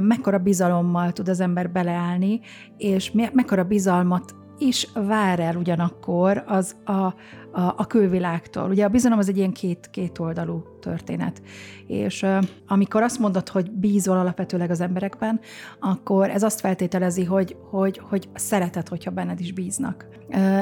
[0.00, 2.40] mekkora bizalommal tud az ember beleállni,
[2.76, 4.34] és mekkora bizalmat
[4.66, 7.14] is vár el ugyanakkor az a, a,
[7.52, 8.70] a külvilágtól.
[8.70, 11.42] Ugye a bizalom az egy ilyen két, két oldalú történet.
[11.86, 12.26] És
[12.66, 15.40] amikor azt mondod, hogy bízol alapvetőleg az emberekben,
[15.80, 20.06] akkor ez azt feltételezi, hogy, hogy, hogy szereted, hogyha benned is bíznak.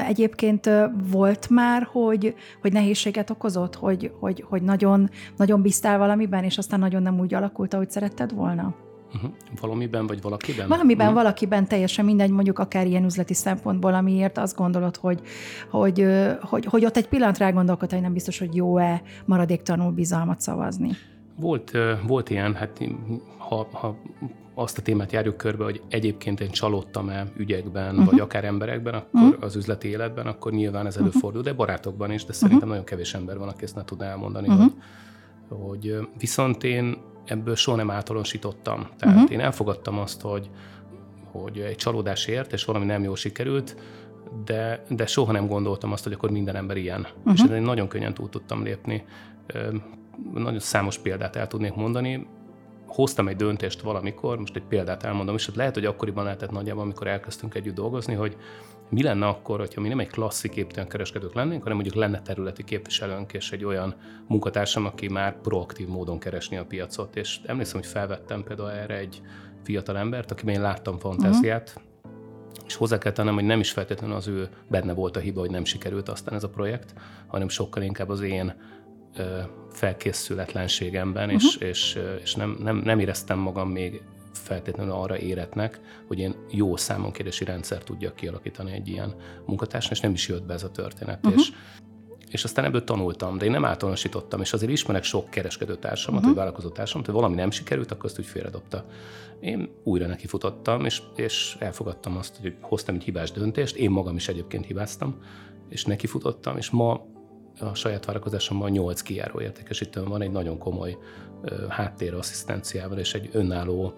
[0.07, 0.69] Egyébként
[1.11, 6.79] volt már, hogy, hogy nehézséget okozott, hogy, hogy, hogy nagyon, nagyon bíztál valamiben, és aztán
[6.79, 8.75] nagyon nem úgy alakult, ahogy szeretted volna?
[9.15, 9.31] Uh-huh.
[9.61, 10.67] Valamiben vagy valakiben?
[10.67, 11.21] Valamiben, uh-huh.
[11.21, 15.21] valakiben teljesen mindegy, mondjuk akár ilyen üzleti szempontból, amiért azt gondolod, hogy,
[15.69, 16.05] hogy,
[16.41, 20.89] hogy, hogy ott egy pillanat rágondolkodsz, hogy nem biztos, hogy jó-e maradéktanul bizalmat szavazni.
[21.35, 21.71] Volt,
[22.07, 22.79] volt ilyen, hát
[23.37, 23.95] ha, ha
[24.53, 28.09] azt a témát járjuk körbe, hogy egyébként én csalódtam-e ügyekben, uh-huh.
[28.09, 29.43] vagy akár emberekben, akkor uh-huh.
[29.43, 32.69] az üzleti életben, akkor nyilván ez előfordul, de barátokban is, de szerintem uh-huh.
[32.69, 34.71] nagyon kevés ember van, aki ezt ne tudná elmondani, uh-huh.
[35.47, 38.87] hogy, hogy viszont én ebből soha nem általánosítottam.
[38.97, 39.31] Tehát uh-huh.
[39.31, 40.49] én elfogadtam azt, hogy,
[41.31, 43.75] hogy egy csalódás ért, és valami nem jól sikerült,
[44.45, 47.07] de, de soha nem gondoltam azt, hogy akkor minden ember ilyen.
[47.17, 47.33] Uh-huh.
[47.33, 49.05] És én nagyon könnyen túl tudtam lépni.
[50.33, 52.27] Nagyon számos példát el tudnék mondani.
[52.85, 57.07] Hoztam egy döntést valamikor, most egy példát elmondom, és lehet, hogy akkoriban lehetett nagyjából, amikor
[57.07, 58.37] elkezdtünk együtt dolgozni, hogy
[58.91, 62.63] mi lenne akkor, hogyha mi nem egy klasszik építően kereskedők lennénk, hanem mondjuk lenne területi
[62.63, 63.95] képviselőnk és egy olyan
[64.27, 67.15] munkatársam, aki már proaktív módon keresni a piacot.
[67.15, 69.21] És emlékszem, hogy felvettem például erre egy
[69.63, 71.89] fiatal embert, akiben én láttam fantáziát, uh-huh.
[72.65, 75.49] És hozzá kell tennem, hogy nem is feltétlenül az ő benne volt a hiba, hogy
[75.49, 76.93] nem sikerült aztán ez a projekt,
[77.27, 78.53] hanem sokkal inkább az én
[79.71, 81.43] felkészületlenségemben, uh-huh.
[81.43, 84.01] és, és, és nem, nem, nem éreztem magam még
[84.33, 89.15] feltétlenül arra éretnek, hogy én jó számonkérési rendszer tudjak kialakítani egy ilyen
[89.45, 91.25] munkatársnak, és nem is jött be ez a történet.
[91.25, 91.41] Uh-huh.
[91.41, 91.51] És,
[92.29, 96.35] és aztán ebből tanultam, de én nem általánosítottam, és azért ismerek sok kereskedőtársamat, uh-huh.
[96.35, 98.85] vagy vállalkozótársamat, hogy valami nem sikerült, akkor azt úgy félredobta.
[99.39, 104.27] Én újra nekifutottam, és, és elfogadtam azt, hogy hoztam egy hibás döntést, én magam is
[104.27, 105.15] egyébként hibáztam,
[105.69, 107.09] és nekifutottam, és ma
[107.59, 110.97] a saját vállalkozásomban 8 kijáró értékesítőm van, egy nagyon komoly
[111.69, 113.93] háttér asszisztenciával és egy önálló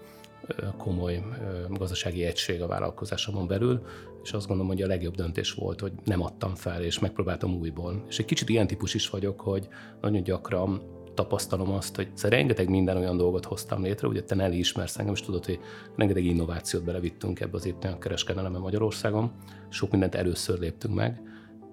[0.77, 1.23] komoly
[1.69, 3.81] gazdasági egység a vállalkozásomon belül,
[4.23, 8.03] és azt gondolom, hogy a legjobb döntés volt, hogy nem adtam fel, és megpróbáltam újból.
[8.07, 9.67] És egy kicsit ilyen típus is vagyok, hogy
[10.01, 10.81] nagyon gyakran
[11.13, 15.13] tapasztalom azt, hogy szóval rengeteg minden olyan dolgot hoztam létre, ugye te Nelly ismersz engem,
[15.13, 15.59] és tudod, hogy
[15.95, 19.31] rengeteg innovációt belevittünk ebbe az éppen kereskedelembe Magyarországon,
[19.69, 21.21] sok mindent először léptünk meg,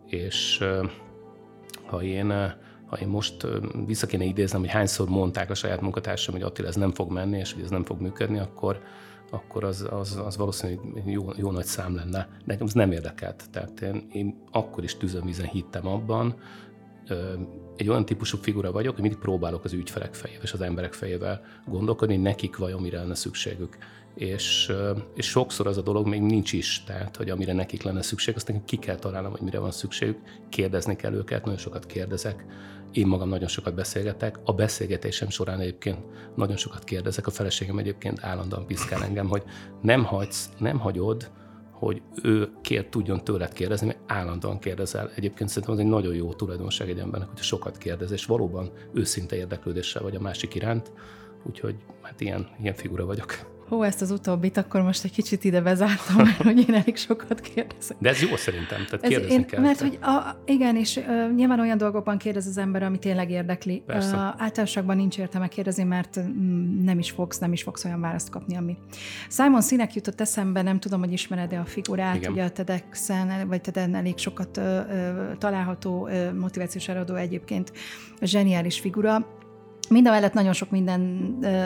[0.07, 0.65] és
[1.87, 2.55] ha én
[2.91, 3.47] ha én most
[3.87, 7.39] vissza kéne idéznem, hogy hányszor mondták a saját munkatársam, hogy Attila, ez nem fog menni,
[7.39, 8.81] és hogy ez nem fog működni, akkor,
[9.31, 12.29] akkor az, az, az valószínűleg jó, jó nagy szám lenne.
[12.45, 13.45] Nekem ez nem érdekelt.
[13.51, 16.35] Tehát én, én akkor is tüzönvízen hittem abban,
[17.77, 21.41] egy olyan típusú figura vagyok, hogy mindig próbálok az ügyfelek fejével és az emberek fejével
[21.67, 23.79] gondolkodni, nekik vajon mire lenne szükségük.
[24.21, 24.73] És,
[25.15, 28.49] és sokszor az a dolog még nincs is, tehát, hogy amire nekik lenne szükség, azt
[28.49, 32.45] nekem ki kell találnom, hogy mire van szükségük, kérdezni kell őket, nagyon sokat kérdezek,
[32.93, 35.99] én magam nagyon sokat beszélgetek, a beszélgetésem során egyébként
[36.37, 39.43] nagyon sokat kérdezek, a feleségem egyébként állandóan piszkál engem, hogy
[39.83, 41.31] nem hagysz, nem hagyod,
[41.73, 45.11] hogy ő kér, tudjon tőled kérdezni, mert állandóan kérdezel.
[45.15, 49.37] Egyébként szerintem az egy nagyon jó tulajdonság egy embernek, hogy sokat kérdez, és valóban őszinte
[49.37, 50.93] érdeklődéssel vagy a másik iránt.
[51.43, 53.59] Úgyhogy hát ilyen, ilyen figura vagyok.
[53.71, 57.41] Hú, ezt az utóbbit akkor most egy kicsit ide bezártam, mert hogy én elég sokat
[57.41, 57.97] kérdezek.
[58.01, 59.61] De ez jó szerintem, tehát kérdezni én, kell.
[59.61, 63.83] Mert hogy a, igen, és uh, nyilván olyan dolgokban kérdez az ember, ami tényleg érdekli.
[63.89, 68.31] Uh, általánosságban nincs értelme kérdezni, mert um, nem is fogsz, nem is fogsz olyan választ
[68.31, 68.77] kapni, ami.
[69.29, 72.33] Simon Sinek jutott eszembe, nem tudom, hogy ismered-e a figurát, igen.
[72.33, 74.65] ugye a TEDx-en, vagy TED-en elég sokat uh,
[75.39, 77.73] található uh, motivációs eladó egyébként,
[78.23, 79.27] zseniális figura,
[79.89, 81.65] Mind a mellett nagyon sok minden ö,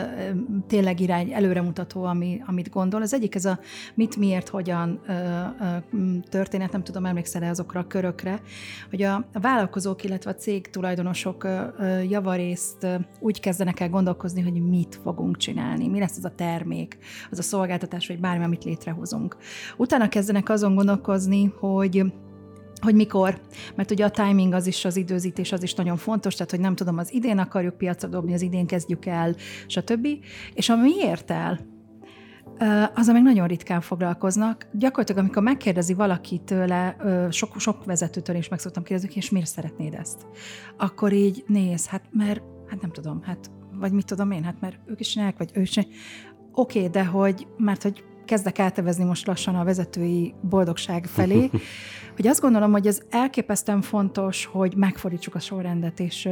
[0.67, 3.01] tényleg irány előremutató, ami, amit gondol.
[3.01, 3.59] Az egyik ez a
[3.93, 5.97] mit, miért, hogyan ö, ö,
[6.29, 8.41] történet, nem tudom, emlékszel-e azokra a körökre,
[8.89, 14.41] hogy a, vállalkozók, illetve a cég tulajdonosok ö, ö, javarészt ö, úgy kezdenek el gondolkozni,
[14.41, 16.97] hogy mit fogunk csinálni, mi lesz az a termék,
[17.31, 19.37] az a szolgáltatás, vagy bármi, amit létrehozunk.
[19.77, 22.05] Utána kezdenek azon gondolkozni, hogy
[22.81, 23.41] hogy mikor,
[23.75, 26.75] mert ugye a timing az is, az időzítés az is nagyon fontos, tehát hogy nem
[26.75, 29.35] tudom, az idén akarjuk piacra dobni, az idén kezdjük el,
[29.67, 30.07] stb.
[30.53, 31.59] És a miért el,
[32.93, 34.67] az, amik nagyon ritkán foglalkoznak.
[34.73, 36.95] Gyakorlatilag, amikor megkérdezi valaki tőle,
[37.31, 40.25] sok, sok vezetőtől is meg szoktam kérdezni, és miért szeretnéd ezt?
[40.77, 44.79] Akkor így néz, hát mert, hát nem tudom, hát, vagy mit tudom én, hát mert
[44.85, 45.77] ők is csinálják, vagy ő is
[46.57, 51.49] Oké, okay, de hogy, mert hogy kezdek eltevezni most lassan a vezetői boldogság felé,
[52.15, 56.23] hogy azt gondolom, hogy ez elképesztően fontos, hogy megfordítsuk a sorrendet, és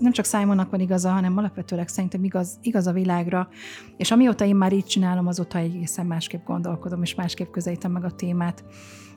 [0.00, 3.48] nem csak Simonnak van igaza, hanem alapvetőleg szerintem igaz, igaz a világra,
[3.96, 8.10] és amióta én már így csinálom, azóta egészen másképp gondolkodom, és másképp közelítem meg a
[8.10, 8.64] témát.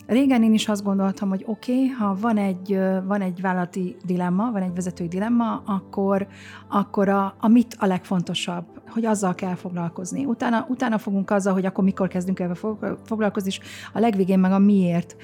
[0.07, 4.51] Régen én is azt gondoltam, hogy oké, okay, ha van egy, van egy vállalati dilemma,
[4.51, 6.27] van egy vezetői dilemma, akkor,
[6.67, 10.25] akkor a, a mit a legfontosabb, hogy azzal kell foglalkozni.
[10.25, 12.55] Utána, utána fogunk azzal, hogy akkor mikor kezdünk el
[13.03, 13.59] foglalkozni, és
[13.93, 15.15] a legvégén meg a miért.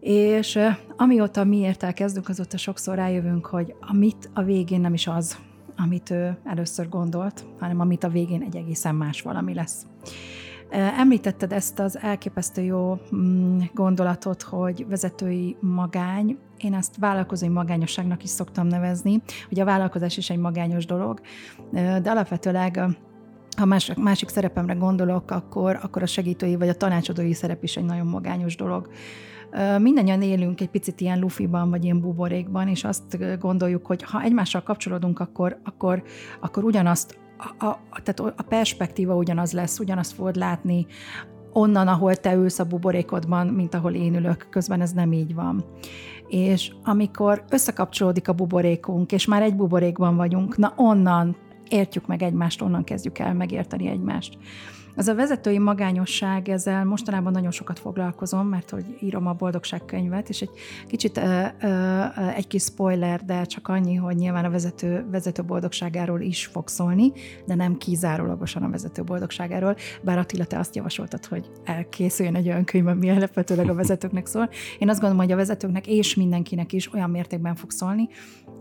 [0.00, 0.58] És
[0.96, 5.36] amióta miért elkezdünk, azóta sokszor rájövünk, hogy a mit a végén nem is az,
[5.76, 9.86] amit ő először gondolt, hanem amit a végén egy egészen más valami lesz.
[10.70, 16.38] Említetted ezt az elképesztő jó mm, gondolatot, hogy vezetői magány.
[16.58, 21.20] Én ezt vállalkozói magányosságnak is szoktam nevezni, hogy a vállalkozás is egy magányos dolog,
[21.72, 22.80] de alapvetőleg
[23.56, 27.84] ha más, másik szerepemre gondolok, akkor, akkor a segítői vagy a tanácsadói szerep is egy
[27.84, 28.88] nagyon magányos dolog.
[29.78, 34.62] Mindannyian élünk egy picit ilyen lufiban, vagy ilyen buborékban, és azt gondoljuk, hogy ha egymással
[34.62, 36.02] kapcsolódunk, akkor, akkor,
[36.40, 40.86] akkor ugyanazt a, a, tehát a perspektíva ugyanaz lesz, ugyanazt fogod látni
[41.52, 45.64] onnan, ahol te ülsz a buborékodban, mint ahol én ülök, közben ez nem így van.
[46.28, 51.36] És amikor összekapcsolódik a buborékunk, és már egy buborékban vagyunk, na onnan
[51.68, 54.38] értjük meg egymást, onnan kezdjük el megérteni egymást.
[54.96, 60.28] Az a vezetői magányosság, ezzel mostanában nagyon sokat foglalkozom, mert hogy írom a boldogság könyvet,
[60.28, 60.50] és egy
[60.86, 61.20] kicsit
[62.36, 67.12] egy kis spoiler, de csak annyi, hogy nyilván a vezető, vezető boldogságáról is fog szólni,
[67.46, 72.64] de nem kizárólagosan a vezető boldogságáról, bár Attila, te azt javasoltad, hogy elkészüljön egy olyan
[72.64, 74.48] könyv, ami alapvetőleg a vezetőknek szól.
[74.78, 78.08] Én azt gondolom, hogy a vezetőknek és mindenkinek is olyan mértékben fog szólni,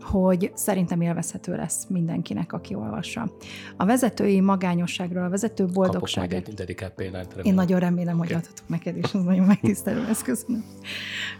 [0.01, 3.31] hogy szerintem élvezhető lesz mindenkinek, aki olvassa.
[3.77, 6.24] A vezetői magányosságról, a vezető boldogság.
[6.29, 7.27] Kapok egy dedikált példát.
[7.27, 7.45] Remélem.
[7.45, 8.37] Én nagyon remélem, hogy okay.
[8.37, 10.63] adhatok neked, és ez nagyon megtisztelő, ezt köszönöm.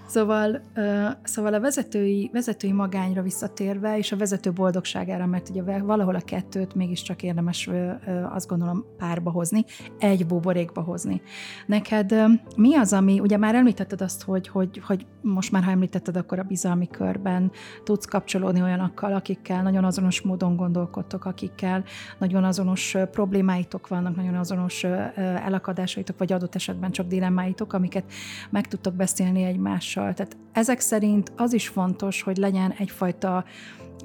[0.07, 6.15] Szóval, uh, szóval a vezetői, vezetői magányra visszatérve, és a vezető boldogságára, mert ugye valahol
[6.15, 7.91] a kettőt mégiscsak érdemes uh,
[8.33, 9.65] azt gondolom párba hozni,
[9.99, 11.21] egy buborékba hozni.
[11.65, 15.71] Neked uh, mi az, ami, ugye már említetted azt, hogy, hogy, hogy most már ha
[15.71, 17.51] említetted, akkor a bizalmi körben
[17.83, 21.83] tudsz kapcsolódni olyanokkal, akikkel nagyon azonos módon gondolkodtok, akikkel
[22.17, 28.03] nagyon azonos problémáitok vannak, nagyon azonos elakadásaitok, vagy adott esetben csak dilemmáitok, amiket
[28.49, 30.13] meg tudtok beszélni egymással.
[30.13, 33.45] Tehát ezek szerint az is fontos, hogy legyen egyfajta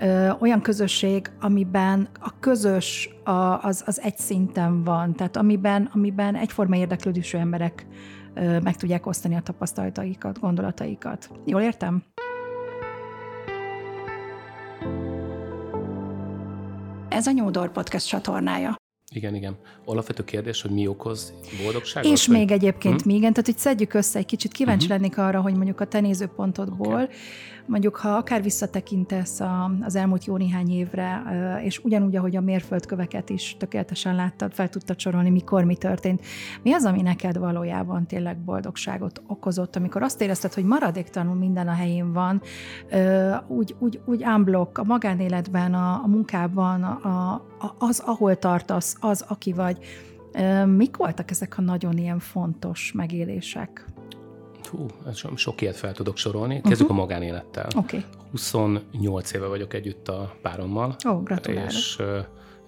[0.00, 3.11] ö, olyan közösség, amiben a közös
[3.61, 7.87] az, az egy szinten van, tehát amiben, amiben egyforma érdeklődésű emberek
[8.62, 11.30] meg tudják osztani a tapasztalataikat, gondolataikat.
[11.44, 12.02] Jól értem?
[17.09, 18.76] Ez a Nyúdor Podcast csatornája.
[19.12, 19.57] Igen, igen.
[19.85, 22.11] Alapvető kérdés, hogy mi okoz boldogságot?
[22.11, 22.37] És vagy?
[22.37, 23.09] még egyébként hm?
[23.09, 25.01] még, tehát hogy szedjük össze egy kicsit, kíváncsi uh-huh.
[25.01, 27.09] lennék arra, hogy mondjuk a te nézőpontodból, okay.
[27.70, 31.22] Mondjuk ha akár visszatekintesz a, az elmúlt jó néhány évre,
[31.64, 36.24] és ugyanúgy, ahogy a mérföldköveket is tökéletesen láttad, fel tudtad sorolni, mikor mi történt,
[36.62, 41.72] mi az, ami neked valójában tényleg boldogságot okozott, amikor azt érezted, hogy maradéktalanul minden a
[41.72, 42.42] helyén van,
[43.46, 49.24] úgy, úgy, úgy unblock a magánéletben, a, a munkában, a, a, az, ahol tartasz, az,
[49.28, 49.78] aki vagy.
[50.66, 53.85] Mik voltak ezek a nagyon ilyen fontos megélések?
[54.71, 54.87] Hú,
[55.35, 56.54] sok ilyet fel tudok sorolni.
[56.60, 56.98] Kezdjük uh-huh.
[56.98, 57.66] a magánélettel.
[57.77, 58.04] Okay.
[58.31, 60.96] 28 éve vagyok együtt a párommal.
[61.08, 61.71] Ó, oh, gratulálok.
[61.71, 61.98] És,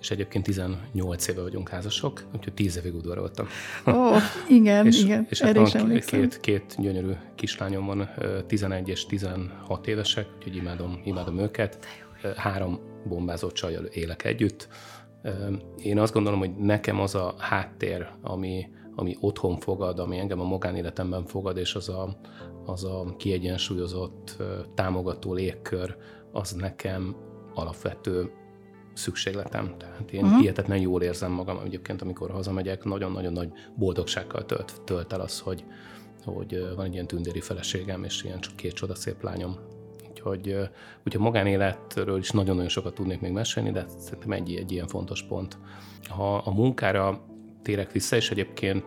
[0.00, 3.46] és egyébként 18 éve vagyunk házasok, úgyhogy 10 évig udvaroltam.
[3.86, 4.16] Ó, oh,
[4.48, 8.11] igen, és, igen, és hát van két, két gyönyörű kislányom van,
[8.46, 11.86] 11 és 16 évesek, úgyhogy imádom, imádom őket.
[12.36, 14.68] Három bombázott csajjal élek együtt.
[15.76, 20.45] Én azt gondolom, hogy nekem az a háttér, ami, ami otthon fogad, ami engem a
[20.45, 22.16] magánéletemben fogad, és az a,
[22.64, 24.36] az a kiegyensúlyozott,
[24.74, 25.97] támogató légkör,
[26.32, 27.16] az nekem
[27.55, 28.30] alapvető
[28.95, 29.74] szükségletem.
[29.78, 30.40] Tehát én uh-huh.
[30.40, 35.64] hihetetlen jól érzem magam egyébként, amikor hazamegyek, nagyon-nagyon nagy boldogsággal tölt, tölt el az, hogy,
[36.24, 39.57] hogy van egy ilyen tündéri feleségem, és ilyen csak két csoda szép lányom.
[40.11, 40.49] Úgyhogy,
[41.05, 45.22] úgyhogy a magánéletről is nagyon-nagyon sokat tudnék még mesélni, de szerintem egy, egy ilyen fontos
[45.22, 45.59] pont.
[46.09, 47.20] Ha a munkára
[47.62, 48.84] térek vissza, és egyébként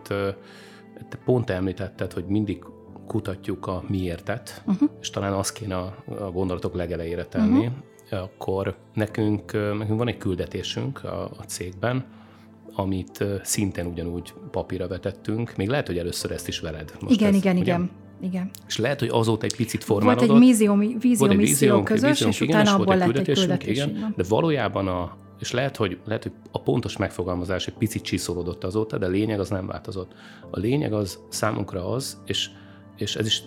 [1.08, 2.64] te pont említetted, hogy mindig
[3.06, 4.90] kutatjuk a miértet, uh-huh.
[5.00, 8.22] és talán azt kéne a, a gondolatok legelejére tenni, uh-huh.
[8.22, 12.04] akkor nekünk, nekünk van egy küldetésünk a, a cégben,
[12.74, 15.56] amit szintén ugyanúgy papírra vetettünk.
[15.56, 16.92] Még lehet, hogy először ezt is veled.
[17.00, 17.62] Most igen, ez, igen, ugye?
[17.62, 17.90] igen.
[18.20, 18.50] Igen.
[18.66, 20.28] És lehet, hogy azóta egy picit formálódott.
[20.28, 23.34] Volt egy vízió, vízió, volt egy vízió közös, víziónk, és igen, utána abból lett egy
[23.34, 23.76] küldetés.
[23.76, 28.64] Igen, de valójában a, és lehet hogy, lehet, hogy a pontos megfogalmazás egy picit csiszolódott
[28.64, 30.12] azóta, de a lényeg az nem változott.
[30.50, 32.50] A lényeg az számunkra az, és
[32.96, 33.42] és ez is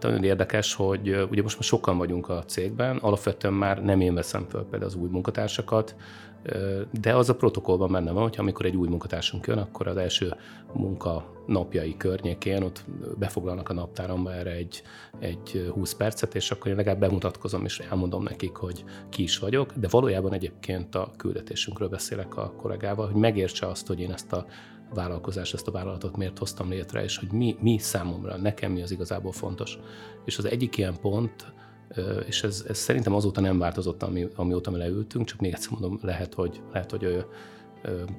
[0.00, 4.46] nagyon érdekes, hogy ugye most már sokan vagyunk a cégben, alapvetően már nem én veszem
[4.48, 5.94] föl például az új munkatársakat,
[7.00, 10.34] de az a protokollban benne van, hogy amikor egy új munkatársunk jön, akkor az első
[10.72, 12.84] munka napjai környékén ott
[13.18, 14.82] befoglalnak a naptáramba erre egy,
[15.18, 19.72] egy 20 percet, és akkor én legalább bemutatkozom, és elmondom nekik, hogy ki is vagyok,
[19.72, 24.46] de valójában egyébként a küldetésünkről beszélek a kollégával, hogy megértse azt, hogy én ezt a
[24.94, 28.90] vállalkozást, ezt a vállalatot miért hoztam létre, és hogy mi, mi számomra, nekem mi az
[28.90, 29.78] igazából fontos.
[30.24, 31.52] És az egyik ilyen pont,
[32.26, 35.98] és ez, ez szerintem azóta nem változott, ami, amióta mi leültünk, csak még egyszer mondom,
[36.02, 37.24] lehet, hogy, lehet, hogy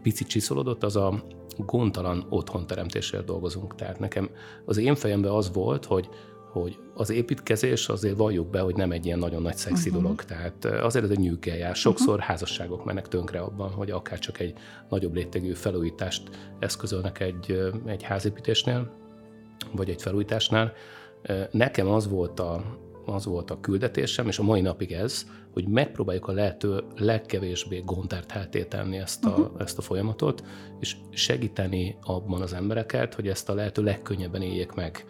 [0.01, 1.23] picit csiszolódott, az a
[1.57, 3.75] gondtalan otthonteremtésért dolgozunk.
[3.75, 4.29] Tehát nekem
[4.65, 6.09] az én fejemben az volt, hogy
[6.51, 10.03] hogy az építkezés azért valljuk be, hogy nem egy ilyen nagyon nagy szexi uh-huh.
[10.03, 10.23] dolog.
[10.23, 11.75] Tehát azért ez egy nyűkeljár.
[11.75, 12.27] Sokszor uh-huh.
[12.27, 14.53] házasságok mennek tönkre abban, hogy akár csak egy
[14.89, 18.91] nagyobb rétegű felújítást eszközölnek egy, egy házépítésnél,
[19.71, 20.73] vagy egy felújításnál.
[21.51, 22.63] Nekem az volt a,
[23.05, 28.67] az volt a küldetésem, és a mai napig ez, hogy megpróbáljuk a lehető legkevésbé gondtárt
[28.69, 29.51] tenni ezt a, uh-huh.
[29.59, 30.43] ezt a folyamatot,
[30.79, 35.05] és segíteni abban az embereket, hogy ezt a lehető legkönnyebben éljék meg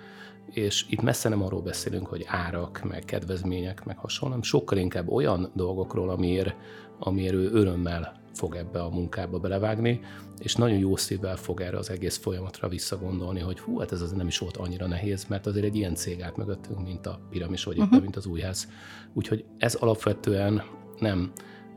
[0.53, 5.09] és itt messze nem arról beszélünk, hogy árak, meg kedvezmények, meg hasonló, hanem sokkal inkább
[5.09, 6.55] olyan dolgokról, amiért,
[6.99, 9.99] amiért ő örömmel fog ebbe a munkába belevágni,
[10.39, 14.11] és nagyon jó szívvel fog erre az egész folyamatra visszagondolni, hogy hú, hát ez az
[14.11, 17.63] nem is volt annyira nehéz, mert azért egy ilyen cég állt mögöttünk, mint a piramis,
[17.63, 18.01] vagy uh-huh.
[18.01, 18.67] mint az újház.
[19.13, 20.63] Úgyhogy ez alapvetően
[20.99, 21.31] nem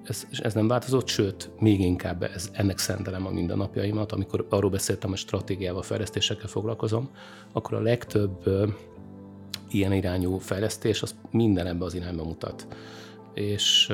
[0.08, 4.12] ez, ez nem változott, sőt, még inkább ez, ennek szentelem a mindennapjaimat.
[4.12, 7.10] Amikor arról beszéltem, hogy stratégiával, fejlesztésekkel foglalkozom,
[7.52, 8.66] akkor a legtöbb ö,
[9.70, 12.66] ilyen irányú fejlesztés, az minden ebbe az irányba mutat.
[13.34, 13.92] És,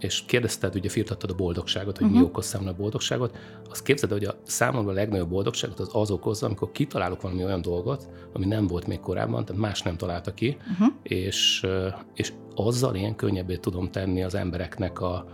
[0.00, 2.20] és kérdezted, ugye firtattad a boldogságot, hogy uh-huh.
[2.20, 2.32] mi mhm.
[2.32, 3.36] okoz számomra a boldogságot.
[3.70, 7.62] Azt képzeld, hogy a számomra a legnagyobb boldogságot az az okozza, amikor kitalálok valami olyan
[7.62, 10.94] dolgot, ami nem volt még korábban, tehát más nem találta ki, uh-huh.
[11.02, 11.66] és,
[12.14, 15.26] és azzal ilyen könnyebbé tudom tenni az embereknek a,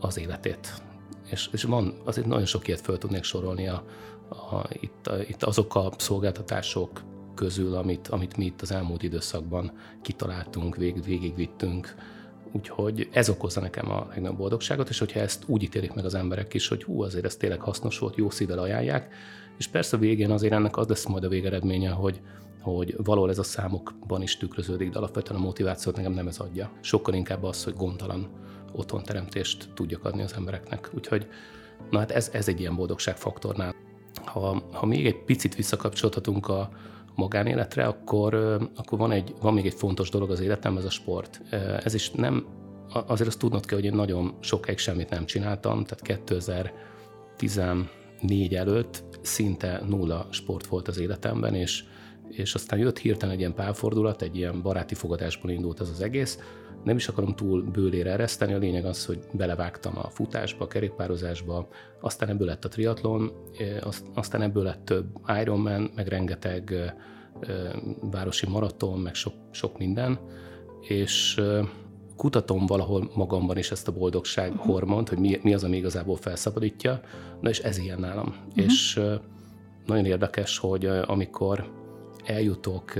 [0.00, 0.82] az életét.
[1.30, 3.84] És, és van, azért nagyon sok ilyet föl tudnék sorolni a,
[4.28, 7.02] a, itt, a, itt azok a szolgáltatások
[7.34, 9.72] közül, amit, amit mi itt az elmúlt időszakban
[10.02, 11.94] kitaláltunk, vég, végigvittünk.
[12.56, 16.54] Úgyhogy ez okozza nekem a legnagyobb boldogságot, és hogyha ezt úgy ítélik meg az emberek
[16.54, 19.14] is, hogy hú, azért ez tényleg hasznos volt, jó szívvel ajánlják,
[19.58, 22.20] és persze a végén azért ennek az lesz majd a végeredménye, hogy,
[22.60, 26.70] hogy valahol ez a számokban is tükröződik, de alapvetően a motivációt nekem nem ez adja.
[26.80, 28.28] Sokkal inkább az, hogy gondtalan
[28.72, 30.90] otthonteremtést tudjak adni az embereknek.
[30.94, 31.26] Úgyhogy
[31.90, 33.74] na hát ez, ez egy ilyen boldogságfaktornál.
[34.24, 36.70] Ha, ha még egy picit visszakapcsolhatunk a
[37.14, 38.34] magánéletre, akkor,
[38.76, 41.40] akkor van, egy, van még egy fontos dolog az életem, ez a sport.
[41.84, 42.46] Ez is nem,
[43.06, 46.22] azért azt tudnod kell, hogy én nagyon sokáig semmit nem csináltam, tehát
[47.36, 51.84] 2014 előtt szinte nulla sport volt az életemben, és,
[52.28, 56.38] és aztán jött hirtelen egy ilyen pálfordulat, egy ilyen baráti fogadásból indult ez az egész,
[56.84, 61.68] nem is akarom túl bőlére ereszteni, a lényeg az, hogy belevágtam a futásba, a kerékpározásba,
[62.00, 63.32] aztán ebből lett a triatlon,
[64.14, 65.06] aztán ebből lett több
[65.40, 66.94] Ironman, meg rengeteg
[68.10, 70.18] városi maraton, meg sok, sok minden,
[70.80, 71.40] és
[72.16, 74.66] kutatom valahol magamban is ezt a boldogság uh-huh.
[74.66, 77.00] hormont, hogy mi, mi az, ami igazából felszabadítja,
[77.40, 78.26] na és ez ilyen nálam.
[78.26, 78.64] Uh-huh.
[78.64, 79.00] És
[79.86, 81.72] nagyon érdekes, hogy amikor
[82.24, 82.92] eljutok,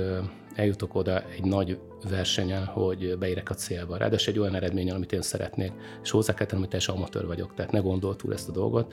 [0.54, 1.78] eljutok oda egy nagy
[2.08, 3.96] versenyen, hogy beérek a célba.
[3.96, 7.54] Ráadásul egy olyan eredményen, amit én szeretnék, és hozzá kell tennem, hogy teljesen amatőr vagyok,
[7.54, 8.92] tehát ne gondol túl ezt a dolgot.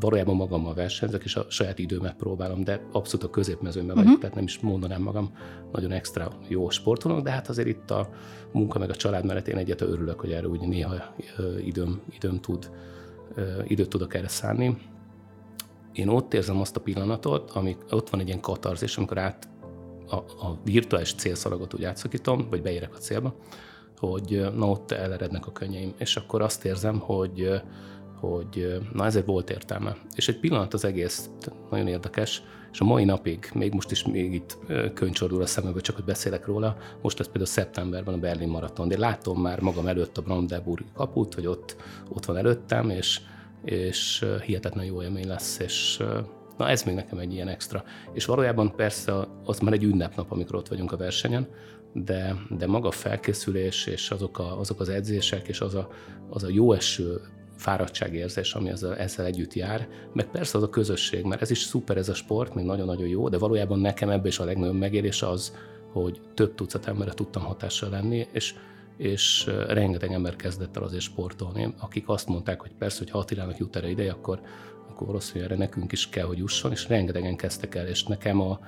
[0.00, 4.20] Valójában magammal versenyzek, és a saját időmet próbálom, de abszolút a középmezőnyben vagyok, uh-huh.
[4.20, 5.32] tehát nem is mondanám magam
[5.72, 8.08] nagyon extra jó sportolónak, de hát azért itt a
[8.52, 11.14] munka meg a család mellett én egyet örülök, hogy erre úgy néha
[11.64, 12.70] időm, időm tud,
[13.64, 14.76] időt tudok erre szánni.
[15.92, 19.48] Én ott érzem azt a pillanatot, amik ott van egy ilyen katarzis, amikor át
[20.10, 23.34] a, a virtuális célszalagot úgy átszakítom, vagy beérek a célba,
[23.98, 25.94] hogy na ott elerednek a könnyeim.
[25.98, 27.60] És akkor azt érzem, hogy,
[28.20, 29.96] hogy na ezért volt értelme.
[30.14, 31.30] És egy pillanat az egész
[31.70, 32.42] nagyon érdekes,
[32.72, 34.58] és a mai napig, még most is még itt
[34.94, 38.98] könycsordul a szemembe, csak hogy beszélek róla, most lesz például szeptemberben a Berlin Maraton, de
[38.98, 41.76] látom már magam előtt a Brandenburg kaput, hogy ott,
[42.08, 43.20] ott van előttem, és,
[43.64, 46.02] és hihetetlen jó élmény lesz, és
[46.58, 47.84] na ez még nekem egy ilyen extra.
[48.12, 51.48] És valójában persze az már egy ünnepnap, amikor ott vagyunk a versenyen,
[51.92, 55.88] de, de maga a felkészülés, és azok, a, azok az edzések, és az a,
[56.30, 57.20] az a jó eső
[57.56, 61.96] fáradtságérzés, ami ezzel, ezzel együtt jár, meg persze az a közösség, mert ez is szuper
[61.96, 65.56] ez a sport, még nagyon-nagyon jó, de valójában nekem ebben is a legnagyobb megélés az,
[65.92, 68.54] hogy több tucat emberre tudtam hatással lenni, és,
[68.96, 73.58] és rengeteg ember kezdett el azért sportolni, akik azt mondták, hogy persze, hogy ha Attilának
[73.58, 74.40] jut erre ideje, akkor,
[74.98, 78.60] akkor valószínűleg erre nekünk is kell, hogy jusson, és rengetegen kezdtek el, és nekem a,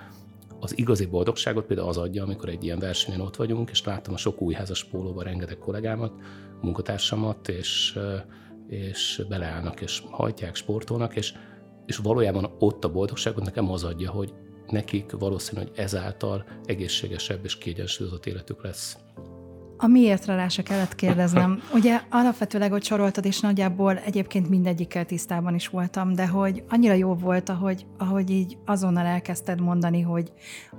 [0.61, 4.16] az igazi boldogságot például az adja, amikor egy ilyen versenyen ott vagyunk, és láttam a
[4.16, 6.12] sok új házas pólóban rengeteg kollégámat,
[6.61, 7.99] munkatársamat, és,
[8.68, 11.35] és beleállnak, és hajtják, sportolnak, és,
[11.87, 14.33] és valójában ott a boldogságot nekem az adja, hogy
[14.66, 18.99] nekik valószínű, hogy ezáltal egészségesebb és kiegyensúlyozott életük lesz.
[19.83, 21.62] A miértre rá se kellett kérdeznem.
[21.74, 27.14] Ugye alapvetőleg, hogy soroltad, és nagyjából egyébként mindegyikkel tisztában is voltam, de hogy annyira jó
[27.14, 30.33] volt, ahogy, ahogy így azonnal elkezdted mondani, hogy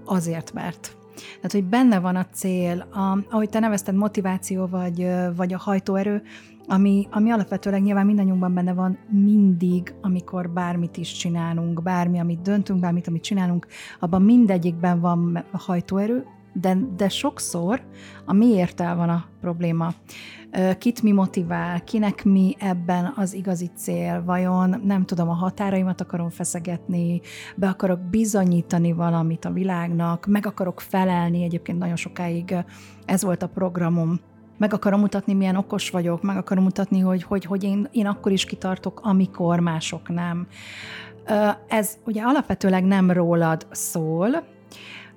[0.05, 0.95] azért, mert.
[1.35, 6.21] Tehát, hogy benne van a cél, a, ahogy te nevezted, motiváció vagy, vagy a hajtóerő,
[6.67, 12.79] ami, ami alapvetőleg nyilván mindannyiunkban benne van mindig, amikor bármit is csinálunk, bármi, amit döntünk,
[12.79, 13.67] bármit, amit csinálunk,
[13.99, 17.81] abban mindegyikben van hajtóerő, de, de sokszor
[18.25, 19.93] a miértel van a probléma.
[20.77, 26.29] Kit mi motivál, kinek mi ebben az igazi cél, vajon nem tudom, a határaimat akarom
[26.29, 27.21] feszegetni,
[27.55, 32.55] be akarok bizonyítani valamit a világnak, meg akarok felelni, egyébként nagyon sokáig
[33.05, 34.19] ez volt a programom,
[34.57, 38.31] meg akarom mutatni, milyen okos vagyok, meg akarom mutatni, hogy, hogy, hogy én, én akkor
[38.31, 40.47] is kitartok, amikor mások nem.
[41.67, 44.43] Ez ugye alapvetőleg nem rólad szól,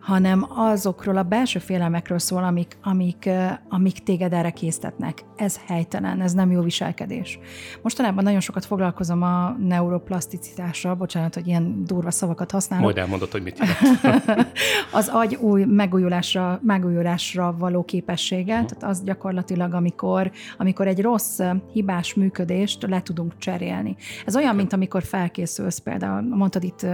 [0.05, 3.31] hanem azokról a belső félelmekről szól, amik, amik,
[3.69, 5.25] amik téged erre késztetnek.
[5.37, 7.39] Ez helytelen, ez nem jó viselkedés.
[7.83, 12.85] Mostanában nagyon sokat foglalkozom a neuroplaszticitással, bocsánat, hogy ilyen durva szavakat használok.
[12.85, 14.53] Majd elmondod, hogy mit jelent.
[14.93, 18.69] az agy új megújulásra, megújulásra való képessége, uh-huh.
[18.69, 21.41] tehát az gyakorlatilag, amikor, amikor egy rossz,
[21.73, 23.97] hibás működést le tudunk cserélni.
[24.27, 26.87] Ez olyan, mint amikor felkészülsz például, mondtad itt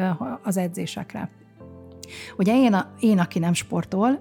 [0.43, 1.31] az edzésekre
[2.37, 4.21] Ugye én, a, én aki nem sportol,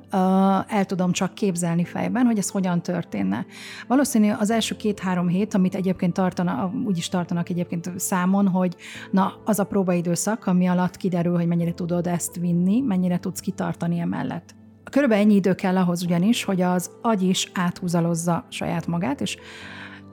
[0.67, 3.45] el tudom csak képzelni fejben, hogy ez hogyan történne.
[3.87, 8.75] Valószínű az első két-három hét, amit egyébként tartana, úgy is tartanak egyébként számon, hogy
[9.11, 13.99] na, az a próbaidőszak, ami alatt kiderül, hogy mennyire tudod ezt vinni, mennyire tudsz kitartani
[13.99, 14.55] emellett.
[14.91, 19.37] Körülbelül ennyi idő kell ahhoz ugyanis, hogy az agy is áthúzalozza saját magát, és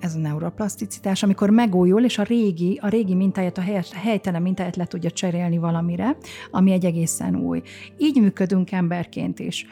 [0.06, 4.84] ez a neuroplaszticitás, amikor megújul, és a régi, a régi mintáját, a helytelen mintáját le
[4.84, 6.16] tudja cserélni valamire,
[6.50, 7.62] ami egy egészen új.
[7.98, 9.66] Így működünk emberként is.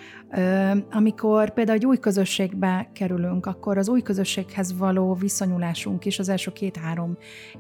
[0.91, 6.53] Amikor például egy új közösségbe kerülünk, akkor az új közösséghez való viszonyulásunk is az első
[6.53, 7.17] két-három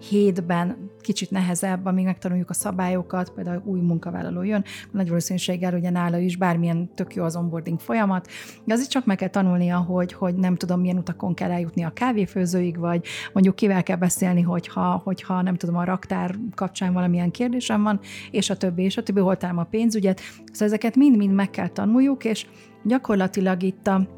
[0.09, 6.19] hétben kicsit nehezebb, amíg megtanuljuk a szabályokat, például új munkavállaló jön, nagy valószínűséggel ugye nála
[6.19, 8.29] is bármilyen tök jó az onboarding folyamat,
[8.65, 11.93] de azért csak meg kell tanulnia, hogy, hogy nem tudom, milyen utakon kell eljutni a
[11.93, 17.83] kávéfőzőig, vagy mondjuk kivel kell beszélni, hogyha, hogyha nem tudom, a raktár kapcsán valamilyen kérdésem
[17.83, 18.01] van,
[18.31, 20.21] és a többi, és a többi, hol a pénzügyet.
[20.53, 22.47] Szóval ezeket mind-mind meg kell tanuljuk, és
[22.85, 24.09] gyakorlatilag itt a,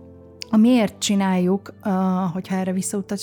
[0.51, 1.93] a miért csináljuk, uh,
[2.33, 3.17] hogyha erre visszautal,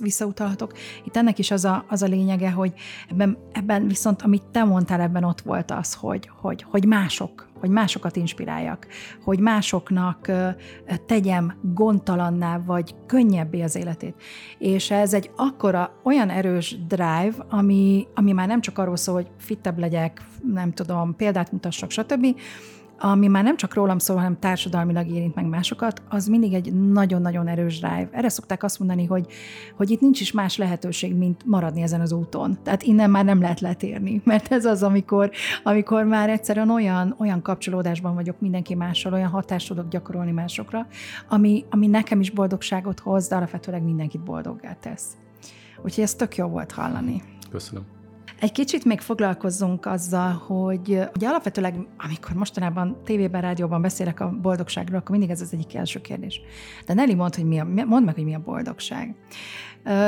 [0.00, 0.72] visszautalhatok,
[1.04, 2.72] itt ennek is az a, az a lényege, hogy
[3.10, 7.70] ebben, ebben viszont, amit te mondtál, ebben ott volt az, hogy, hogy, hogy mások, hogy
[7.70, 8.86] másokat inspiráljak,
[9.24, 10.30] hogy másoknak
[11.06, 14.14] tegyem gondtalanná, vagy könnyebbé az életét.
[14.58, 19.30] És ez egy akkora, olyan erős drive, ami, ami már nem csak arról szól, hogy
[19.38, 20.22] fittebb legyek,
[20.52, 22.26] nem tudom, példát mutassak, stb.,
[23.02, 27.48] ami már nem csak rólam szól, hanem társadalmilag érint meg másokat, az mindig egy nagyon-nagyon
[27.48, 28.08] erős drive.
[28.12, 29.26] Erre szokták azt mondani, hogy,
[29.76, 32.58] hogy itt nincs is más lehetőség, mint maradni ezen az úton.
[32.62, 35.30] Tehát innen már nem lehet letérni, mert ez az, amikor,
[35.62, 40.86] amikor már egyszerűen olyan, olyan kapcsolódásban vagyok mindenki mással, olyan hatást tudok gyakorolni másokra,
[41.28, 45.16] ami, ami nekem is boldogságot hoz, de alapvetőleg mindenkit boldoggá tesz.
[45.82, 47.22] Úgyhogy ez tök jó volt hallani.
[47.50, 47.99] Köszönöm.
[48.40, 54.98] Egy kicsit még foglalkozzunk azzal, hogy ugye alapvetőleg, amikor mostanában tévében, rádióban beszélek a boldogságról,
[54.98, 56.40] akkor mindig ez az egyik első kérdés.
[56.86, 59.14] De Nelly mond, hogy mi a, mondd meg, hogy mi a boldogság.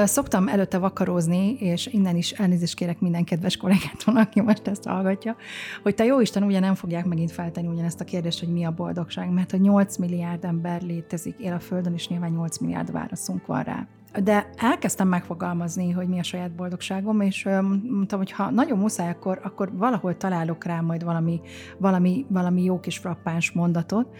[0.04, 5.36] Szoktam előtte vakarózni, és innen is elnézést kérek minden kedves kollégától, aki most ezt hallgatja,
[5.82, 8.70] hogy te jó Isten ugye nem fogják megint feltenni ugyanezt a kérdést, hogy mi a
[8.70, 13.46] boldogság, mert a 8 milliárd ember létezik, él a Földön, és nyilván 8 milliárd válaszunk
[13.46, 13.86] van rá.
[14.22, 17.44] De elkezdtem megfogalmazni, hogy mi a saját boldogságom, és
[17.82, 21.40] mondtam, hogy ha nagyon muszáj, akkor, akkor valahol találok rá majd valami,
[21.78, 24.16] valami, valami jó kis frappáns mondatot.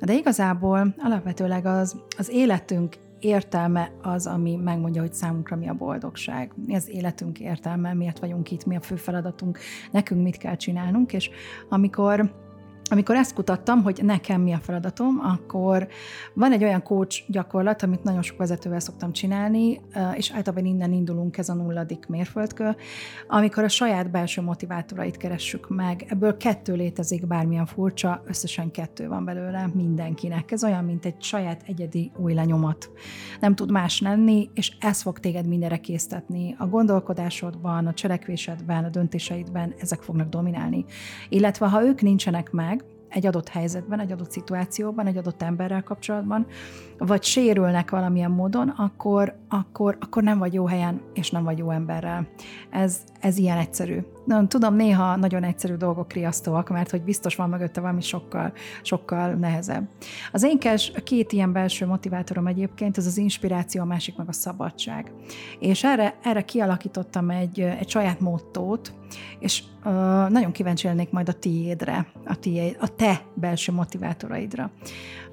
[0.00, 6.52] De igazából alapvetőleg az, az életünk értelme az, ami megmondja, hogy számunkra mi a boldogság,
[6.66, 9.58] mi az életünk értelme, miért vagyunk itt, mi a fő feladatunk,
[9.92, 11.30] nekünk mit kell csinálnunk, és
[11.68, 12.32] amikor
[12.90, 15.88] amikor ezt kutattam, hogy nekem mi a feladatom, akkor
[16.34, 19.80] van egy olyan coach gyakorlat, amit nagyon sok vezetővel szoktam csinálni,
[20.14, 22.76] és általában innen indulunk, ez a nulladik mérföldkő,
[23.28, 26.04] amikor a saját belső motivátorait keressük meg.
[26.08, 30.50] Ebből kettő létezik, bármilyen furcsa, összesen kettő van belőle mindenkinek.
[30.50, 32.90] Ez olyan, mint egy saját egyedi új lenyomat.
[33.40, 36.54] Nem tud más lenni, és ez fog téged mindenre késztetni.
[36.58, 40.84] A gondolkodásodban, a cselekvésedben, a döntéseidben ezek fognak dominálni.
[41.28, 42.75] Illetve ha ők nincsenek meg,
[43.08, 46.46] egy adott helyzetben, egy adott szituációban, egy adott emberrel kapcsolatban,
[46.98, 51.70] vagy sérülnek valamilyen módon, akkor, akkor, akkor nem vagy jó helyen, és nem vagy jó
[51.70, 52.28] emberrel.
[52.70, 53.98] Ez, ez ilyen egyszerű.
[54.26, 58.52] Na, tudom, néha nagyon egyszerű dolgok riasztóak, mert hogy biztos van mögötte valami sokkal,
[58.82, 59.88] sokkal nehezebb.
[60.32, 64.32] Az én kes, két ilyen belső motivátorom egyébként, az az inspiráció, a másik meg a
[64.32, 65.12] szabadság.
[65.58, 68.92] És erre, erre kialakítottam egy, egy saját mottót,
[69.38, 69.92] és uh,
[70.28, 74.70] nagyon kíváncsi lennék majd a tiédre, a, tiéd, a te belső motivátoraidra.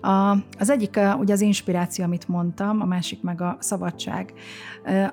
[0.03, 4.33] A, az egyik ugye az inspiráció, amit mondtam, a másik meg a szabadság.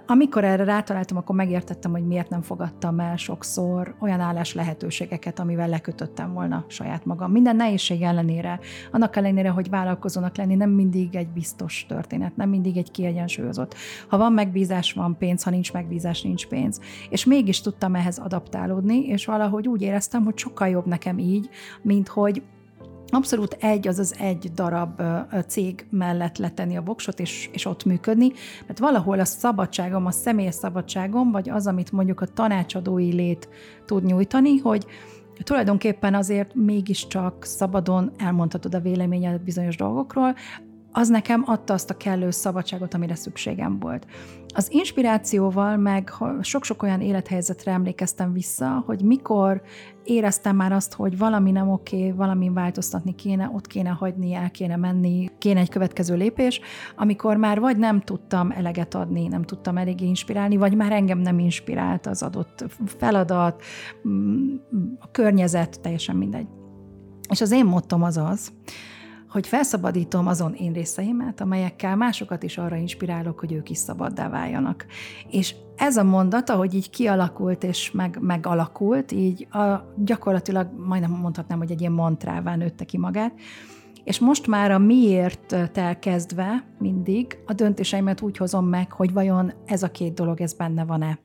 [0.07, 5.68] Amikor erre rátaláltam, akkor megértettem, hogy miért nem fogadtam el sokszor olyan állás lehetőségeket, amivel
[5.68, 7.30] lekötöttem volna saját magam.
[7.30, 8.59] Minden nehézség ellenére,
[8.93, 13.74] annak ellenére, hogy vállalkozónak lenni nem mindig egy biztos történet, nem mindig egy kiegyensúlyozott.
[14.09, 16.80] Ha van megbízás, van pénz, ha nincs megbízás, nincs pénz.
[17.11, 21.49] És mégis tudtam ehhez adaptálódni, és valahogy úgy éreztem, hogy sokkal jobb nekem így,
[21.82, 22.43] mint hogy
[23.11, 25.03] abszolút egy, azaz egy darab
[25.47, 28.33] cég mellett letenni a voksot, és, és ott működni,
[28.67, 33.49] mert valahol a szabadságom, a személyes szabadságom, vagy az, amit mondjuk a tanácsadói lét
[33.85, 34.87] tud nyújtani, hogy
[35.43, 40.35] tulajdonképpen azért mégiscsak szabadon elmondhatod a véleményed bizonyos dolgokról,
[40.93, 44.07] az nekem adta azt a kellő szabadságot, amire szükségem volt.
[44.55, 49.63] Az inspirációval meg sok-sok olyan élethelyzetre emlékeztem vissza, hogy mikor
[50.05, 54.77] éreztem már azt, hogy valami nem oké, valami változtatni kéne, ott kéne hagyni, el kéne
[54.77, 56.61] menni, kéne egy következő lépés,
[56.97, 61.39] amikor már vagy nem tudtam eleget adni, nem tudtam eléggé inspirálni, vagy már engem nem
[61.39, 63.63] inspirált az adott feladat,
[64.09, 64.55] mm,
[64.99, 66.47] a környezet, teljesen mindegy.
[67.29, 68.53] És az én mottom az az,
[69.31, 74.87] hogy felszabadítom azon én részeimet, amelyekkel másokat is arra inspirálok, hogy ők is szabaddá váljanak.
[75.31, 81.59] És ez a mondat, ahogy így kialakult és meg, megalakult, így a, gyakorlatilag majdnem mondhatnám,
[81.59, 83.33] hogy egy ilyen mantrává nőtte ki magát,
[84.05, 89.83] és most már a miért elkezdve mindig a döntéseimet úgy hozom meg, hogy vajon ez
[89.83, 91.18] a két dolog, ez benne van-e.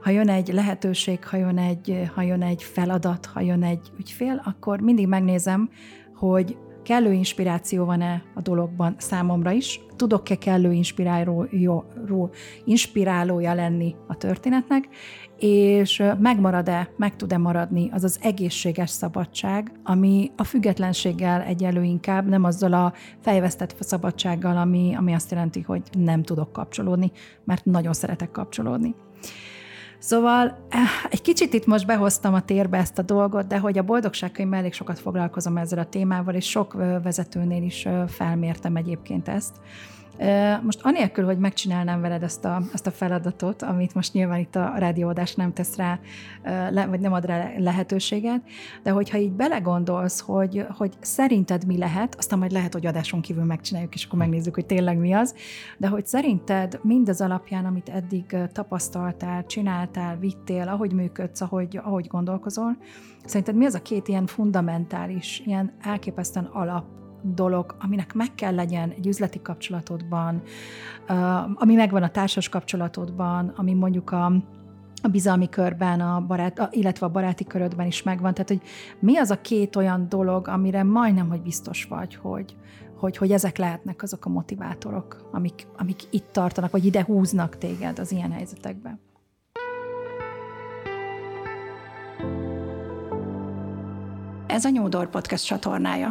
[0.00, 4.42] Ha jön egy lehetőség, ha jön egy, ha jön egy feladat, ha jön egy ügyfél,
[4.44, 5.70] akkor mindig megnézem,
[6.14, 11.46] hogy kellő inspiráció van-e a dologban számomra is, tudok-e kellő inspiráló,
[12.64, 14.88] inspirálója lenni a történetnek,
[15.38, 22.44] és megmarad-e, meg tud-e maradni az az egészséges szabadság, ami a függetlenséggel egyelő inkább, nem
[22.44, 27.12] azzal a fejvesztett szabadsággal, ami, ami azt jelenti, hogy nem tudok kapcsolódni,
[27.44, 28.94] mert nagyon szeretek kapcsolódni.
[30.00, 30.80] Szóval eh,
[31.10, 34.72] egy kicsit itt most behoztam a térbe ezt a dolgot, de hogy a boldogságkönyvben elég
[34.72, 36.72] sokat foglalkozom ezzel a témával, és sok
[37.02, 39.56] vezetőnél is felmértem egyébként ezt.
[40.62, 44.72] Most anélkül, hogy megcsinálnám veled ezt a, ezt a feladatot, amit most nyilván itt a
[44.76, 45.98] rádióadás nem tesz rá,
[46.88, 48.42] vagy nem ad rá lehetőséget,
[48.82, 53.44] de hogyha így belegondolsz, hogy, hogy szerinted mi lehet, aztán majd lehet, hogy adáson kívül
[53.44, 55.34] megcsináljuk, és akkor megnézzük, hogy tényleg mi az,
[55.78, 62.76] de hogy szerinted mindaz alapján, amit eddig tapasztaltál, csináltál, vittél, ahogy működsz, ahogy, ahogy gondolkozol,
[63.24, 66.84] szerinted mi az a két ilyen fundamentális, ilyen elképesztően alap
[67.22, 70.42] dolog, aminek meg kell legyen egy üzleti kapcsolatodban,
[71.54, 74.32] ami megvan a társas kapcsolatodban, ami mondjuk a
[75.02, 78.34] a bizalmi körben, a barát, a, illetve a baráti körödben is megvan.
[78.34, 78.62] Tehát, hogy
[78.98, 82.56] mi az a két olyan dolog, amire majdnem, hogy biztos vagy, hogy,
[82.96, 87.98] hogy, hogy ezek lehetnek azok a motivátorok, amik, amik itt tartanak, vagy ide húznak téged
[87.98, 89.00] az ilyen helyzetekben.
[94.46, 96.10] Ez a Nyúdor Podcast csatornája.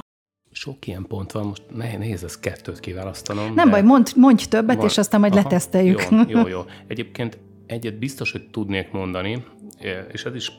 [0.51, 3.53] Sok ilyen pont van, most nehéz ez kettőt kiválasztanom.
[3.53, 4.85] Nem baj, mondj, mondj többet, van.
[4.85, 6.07] és aztán majd Aha, leteszteljük.
[6.09, 6.61] Jó, jó, jó.
[6.87, 9.43] Egyébként egyet biztos, hogy tudnék mondani,
[10.11, 10.51] és ez is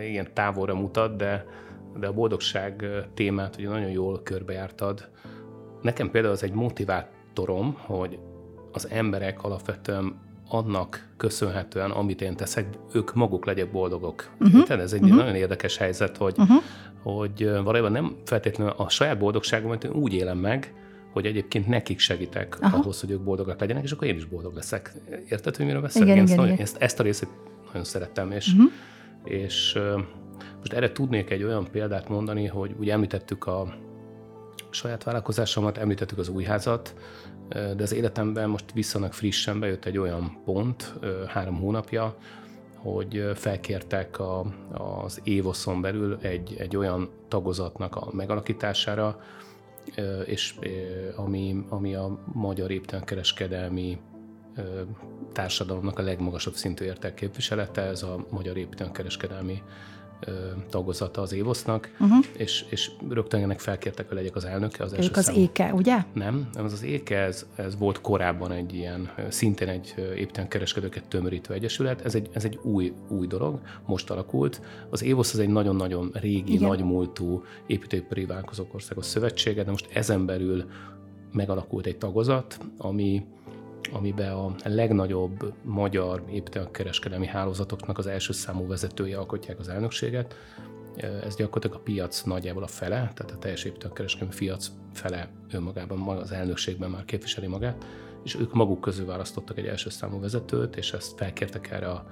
[0.00, 1.46] ilyen távolra mutat, de,
[1.98, 5.08] de a boldogság témát ugye nagyon jól körbejártad.
[5.82, 8.18] Nekem például az egy motivátorom, hogy
[8.72, 14.30] az emberek alapvetően annak köszönhetően, amit én teszek, ők maguk legyek boldogok.
[14.40, 14.62] Uh-huh.
[14.62, 15.16] Tehát ez egy uh-huh.
[15.16, 16.62] nagyon érdekes helyzet, hogy, uh-huh.
[17.02, 20.74] Hogy valójában nem feltétlenül a saját boldogságomat úgy élem meg,
[21.12, 22.76] hogy egyébként nekik segítek Aha.
[22.76, 24.92] ahhoz, hogy ők boldogak legyenek, és akkor én is boldog leszek.
[25.28, 26.08] Érted, hogy miről beszélek?
[26.08, 26.58] Igen, igen, igen.
[26.58, 27.28] Ezt, ezt a részét
[27.66, 28.70] nagyon szerettem, és, uh-huh.
[29.24, 29.78] és
[30.58, 33.74] most erre tudnék egy olyan példát mondani, hogy ugye említettük a
[34.70, 36.94] saját vállalkozásomat, említettük az új házat,
[37.48, 40.94] de az életemben most viszonylag frissen bejött egy olyan pont,
[41.26, 42.16] három hónapja,
[42.82, 49.20] hogy felkértek a, az évoszon belül egy, egy olyan tagozatnak a megalakítására,
[50.24, 50.54] és
[51.16, 53.98] ami, ami a magyar építőkereskedelmi
[55.32, 59.62] társadalomnak a legmagasabb szintű értek képviselete, ez a Magyar Építőkereskedelmi
[60.70, 62.24] tagozata az Évosznak, uh-huh.
[62.36, 64.84] és, és rögtön ennek felkértek, hogy legyek az elnöke.
[64.84, 65.96] Az ők az éke, ugye?
[66.12, 71.08] Nem, nem az az éke, ez, ez volt korábban egy ilyen, szintén egy építően kereskedőket
[71.08, 72.04] tömörítő egyesület.
[72.04, 74.60] Ez egy, ez egy új, új dolog, most alakult.
[74.90, 76.68] Az Évosz az egy nagyon-nagyon régi, Igen.
[76.68, 80.64] nagymúltú építőipari vállalkozók országos szövetsége, de most ezen belül
[81.32, 83.24] megalakult egy tagozat, ami
[83.92, 90.34] amiben a legnagyobb magyar építőkereskedelmi hálózatoknak az első számú vezetője alkotják az elnökséget.
[90.96, 96.20] Ez gyakorlatilag a piac nagyjából a fele, tehát a teljes építőkereskedelmi piac fele önmagában, maga
[96.20, 97.84] az elnökségben már képviseli magát,
[98.24, 102.06] és ők maguk közül választottak egy első számú vezetőt, és ezt felkértek erre a,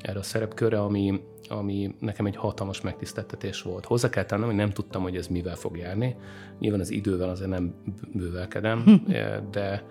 [0.00, 3.84] erre a szerepkörre, ami, ami nekem egy hatalmas megtiszteltetés volt.
[3.84, 6.16] Hozzá kell tennem, hogy nem tudtam, hogy ez mivel fog járni.
[6.58, 7.74] Nyilván az idővel azért nem
[8.12, 9.04] bővelkedem,
[9.50, 9.84] de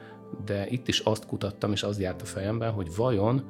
[0.45, 3.43] de itt is azt kutattam, és az járt a fejemben, hogy vajon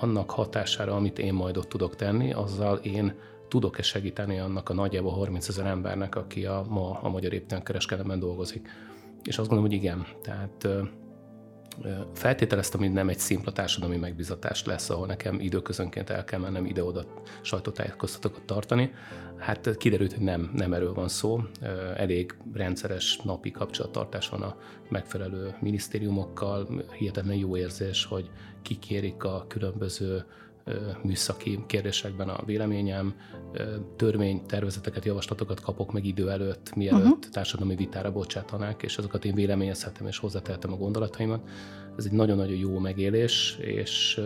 [0.00, 3.14] annak hatására, amit én majd ott tudok tenni, azzal én
[3.48, 8.68] tudok-e segíteni annak a nagyjából 30 ezer embernek, aki a, ma a magyar építőkereskedelemben dolgozik.
[9.22, 10.06] És azt gondolom, hogy igen.
[10.22, 10.68] Tehát
[12.14, 17.04] feltételeztem, hogy nem egy szimpla társadalmi megbizatás lesz, ahol nekem időközönként el kell mennem ide-oda
[17.40, 18.92] sajtótájékoztatókat tartani.
[19.38, 21.40] Hát kiderült, hogy nem, nem erről van szó.
[21.96, 24.56] Elég rendszeres napi kapcsolattartás van a
[24.88, 26.84] megfelelő minisztériumokkal.
[26.98, 28.30] Hihetetlen jó érzés, hogy
[28.62, 30.24] kikérik a különböző
[31.02, 33.14] műszaki kérdésekben a véleményem,
[33.96, 37.18] törvénytervezeteket, javaslatokat kapok meg idő előtt, mielőtt uh-huh.
[37.32, 41.48] társadalmi vitára bocsátanák, és azokat én véleményezhetem és hozzátehetem a gondolataimat.
[41.96, 44.20] Ez egy nagyon-nagyon jó megélés, és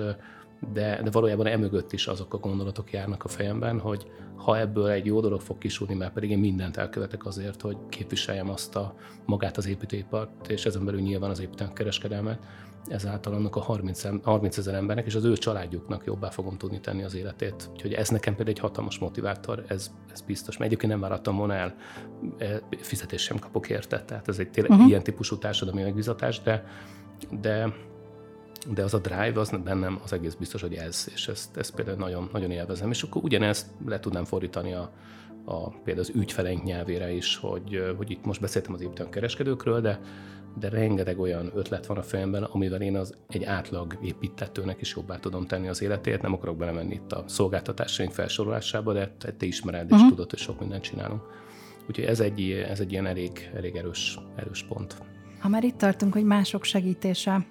[0.72, 4.07] de, de valójában emögött is azok a gondolatok járnak a fejemben, hogy
[4.37, 8.51] ha ebből egy jó dolog fog kisúlni, mert pedig én mindent elkövetek azért, hogy képviseljem
[8.51, 12.39] azt a magát az építőipart, és ezen belül nyilván az építőkereskedelmet,
[12.89, 17.03] ezáltal annak a 30, 30 ezer embernek és az ő családjuknak jobbá fogom tudni tenni
[17.03, 17.70] az életét.
[17.72, 20.57] Úgyhogy ez nekem például egy hatalmas motivátor, ez, ez biztos.
[20.57, 21.74] Mert egyébként nem várattam volna el,
[22.39, 24.89] e, fizetést sem kapok érte, tehát ez egy tényleg uh-huh.
[24.89, 26.64] ilyen típusú társadalmi megbizatás, de,
[27.41, 27.74] de
[28.74, 31.97] de az a drive, az bennem az egész biztos, hogy ez, és ezt, ezt például
[31.97, 32.91] nagyon, nagyon élvezem.
[32.91, 34.93] És akkor ugyanezt le tudnám fordítani a,
[35.45, 40.01] a, például az ügyfeleink nyelvére is, hogy, hogy itt most beszéltem az kereskedőkről, de
[40.59, 45.16] de rengeteg olyan ötlet van a fejemben, amivel én az egy átlag építetőnek is jobbá
[45.16, 46.22] tudom tenni az életét.
[46.22, 49.98] Nem akarok belemenni itt a szolgáltatásaink felsorolásába, de te ismered uh-huh.
[49.98, 50.14] és mhm.
[50.14, 51.22] tudod, hogy sok mindent csinálunk.
[51.88, 54.96] Úgyhogy ez egy, ez egy ilyen elég, elég erős, erős pont.
[55.39, 57.47] Ha már itt tartunk, hogy mások segítése,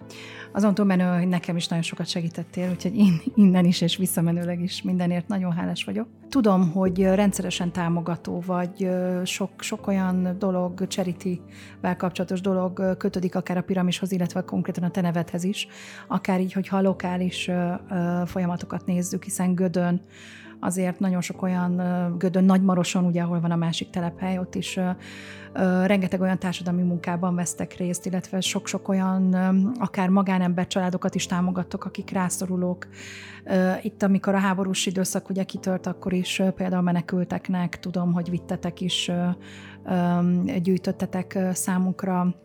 [0.51, 4.61] azon túl menő, hogy nekem is nagyon sokat segítettél, úgyhogy én innen is és visszamenőleg
[4.61, 6.07] is mindenért nagyon hálás vagyok.
[6.29, 8.89] Tudom, hogy rendszeresen támogató vagy,
[9.23, 15.01] sok, sok olyan dolog, charity-vel kapcsolatos dolog kötődik akár a piramishoz, illetve konkrétan a te
[15.01, 15.67] nevedhez is,
[16.07, 17.49] akár így, hogyha a lokális
[18.25, 20.01] folyamatokat nézzük, hiszen Gödön
[20.65, 21.81] azért nagyon sok olyan
[22.17, 24.79] Gödön, Nagymaroson, ugye, ahol van a másik telephely, ott is
[25.85, 29.33] rengeteg olyan társadalmi munkában vesztek részt, illetve sok-sok olyan
[29.79, 32.87] akár magánember családokat is támogattok, akik rászorulók.
[33.81, 39.11] Itt, amikor a háborús időszak ugye kitört, akkor is például menekülteknek tudom, hogy vittetek is,
[40.61, 42.35] gyűjtöttetek számukra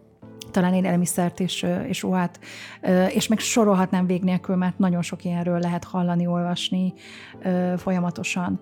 [0.50, 2.40] talán élelmiszert és, és ruhát,
[3.08, 6.92] és meg sorolhatnám vég nélkül, mert nagyon sok ilyenről lehet hallani, olvasni
[7.76, 8.60] folyamatosan.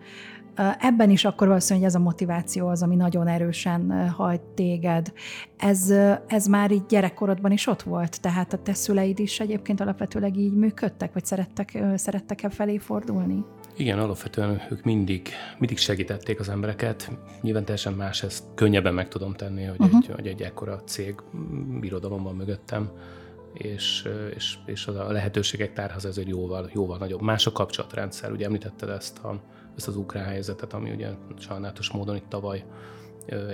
[0.78, 5.12] Ebben is akkor valószínűleg ez a motiváció az, ami nagyon erősen hajt téged.
[5.56, 5.92] Ez,
[6.26, 8.20] ez már így gyerekkorodban is ott volt?
[8.20, 13.44] Tehát a te szüleid is egyébként alapvetőleg így működtek, vagy szerettek, szerettek-e felé fordulni?
[13.78, 17.10] Igen, alapvetően ők mindig, mindig segítették az embereket.
[17.40, 20.00] Nyilván teljesen más, ezt könnyebben meg tudom tenni, hogy, uh-huh.
[20.02, 21.14] egy, hogy egy ekkora cég
[21.80, 22.90] birodalom van mögöttem,
[23.52, 27.20] és, és, és a lehetőségek tárház ezért jóval, jóval nagyobb.
[27.20, 29.40] Más a kapcsolatrendszer, ugye említetted ezt, a,
[29.76, 31.08] ezt az ukrán helyzetet, ami ugye
[31.38, 32.64] sajnálatos módon itt tavaly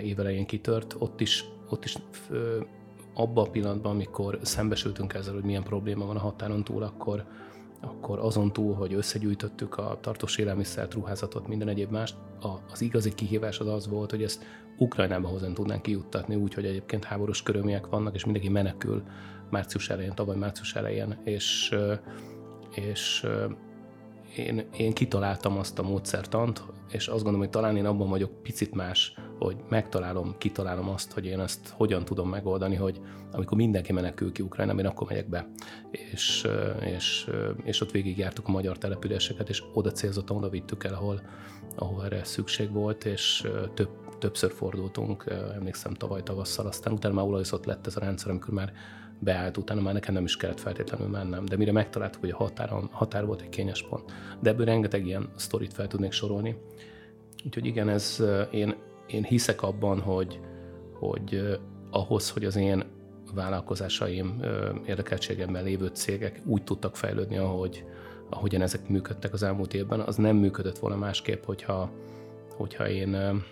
[0.03, 1.97] évelején kitört, ott is, ott is
[3.15, 7.25] abban a pillanatban, amikor szembesültünk ezzel, hogy milyen probléma van a határon túl, akkor,
[7.85, 12.15] akkor azon túl, hogy összegyűjtöttük a tartós élelmiszert, ruházatot, minden egyéb más,
[12.73, 14.45] az igazi kihívás az az volt, hogy ezt
[14.79, 19.03] Ukrajnába hozzá tudnánk kijuttatni, úgyhogy egyébként háborús körülmények vannak, és mindenki menekül
[19.51, 21.75] március elején, tavaly március elején, és,
[22.71, 23.27] és
[24.37, 28.75] én, én kitaláltam azt a módszertant, és azt gondolom, hogy talán én abban vagyok picit
[28.75, 33.01] más, hogy megtalálom, kitalálom azt, hogy én ezt hogyan tudom megoldani, hogy
[33.33, 35.49] amikor mindenki menekül ki Ukrajnába, én akkor megyek be.
[35.91, 36.47] És,
[36.81, 37.31] és,
[37.65, 41.23] és ott végigjártuk a magyar településeket, és oda célzottan oda vittük el, ahol,
[41.77, 45.25] ahol erre szükség volt, és több, többször fordultunk,
[45.55, 48.73] emlékszem tavaly tavasszal, aztán utána már olajszott lett ez a rendszer, amikor már
[49.19, 52.89] beállt, utána már nekem nem is kellett feltétlenül mennem, de mire megtaláltuk, hogy a határon,
[52.93, 54.13] határ volt egy kényes pont.
[54.41, 56.57] De ebből rengeteg ilyen sztorit fel tudnék sorolni.
[57.45, 58.75] Úgyhogy igen, ez én,
[59.07, 60.41] én hiszek abban, hogy,
[60.93, 61.59] hogy
[61.91, 62.85] ahhoz, hogy az én
[63.35, 64.41] vállalkozásaim
[64.87, 67.85] érdekeltségemben lévő cégek úgy tudtak fejlődni, ahogy,
[68.31, 71.91] ahogyan ezek működtek az elmúlt évben, az nem működött volna másképp, hogyha,
[72.57, 73.43] hogyha én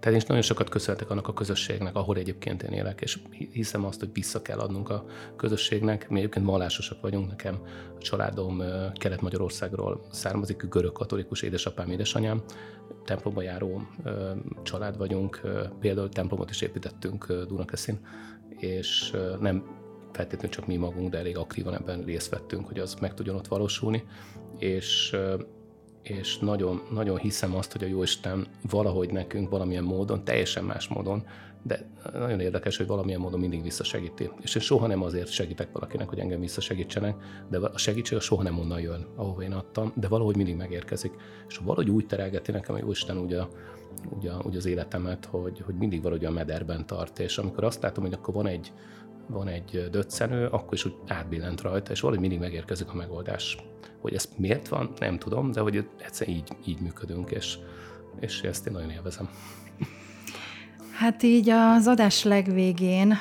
[0.00, 3.18] tehát én nagyon sokat köszönhetek annak a közösségnek, ahol egyébként én élek, és
[3.52, 5.04] hiszem azt, hogy vissza kell adnunk a
[5.36, 6.08] közösségnek.
[6.08, 7.58] Mi egyébként vallásosak vagyunk, nekem
[7.94, 8.62] a családom
[8.94, 12.42] Kelet-Magyarországról származik, görög katolikus édesapám, édesanyám,
[13.04, 13.82] templomba járó
[14.62, 15.40] család vagyunk,
[15.80, 18.00] például templomot is építettünk Dunakeszin,
[18.48, 19.76] és nem
[20.12, 23.46] feltétlenül csak mi magunk, de elég aktívan ebben részt vettünk, hogy az meg tudjon ott
[23.46, 24.04] valósulni,
[24.58, 25.16] és
[26.08, 31.24] és nagyon, nagyon hiszem azt, hogy a Jóisten valahogy nekünk valamilyen módon, teljesen más módon,
[31.62, 34.30] de nagyon érdekes, hogy valamilyen módon mindig visszasegíti.
[34.40, 37.16] És én soha nem azért segítek valakinek, hogy engem visszasegítsenek,
[37.50, 41.12] de a segítség soha nem onnan jön, ahova én adtam, de valahogy mindig megérkezik.
[41.48, 43.48] És valahogy úgy terelgeti nekem a Jóisten úgy, a,
[44.16, 47.18] úgy, a, úgy az életemet, hogy, hogy mindig valahogy a mederben tart.
[47.18, 48.72] És amikor azt látom, hogy akkor van egy,
[49.28, 53.58] van egy döccenő, akkor is úgy átbillent rajta, és valahogy mindig megérkezik a megoldás.
[54.00, 57.58] Hogy ez miért van, nem tudom, de hogy egyszerűen így, így működünk, és,
[58.20, 59.28] és ezt én nagyon élvezem.
[60.98, 63.14] Hát így az adás legvégén,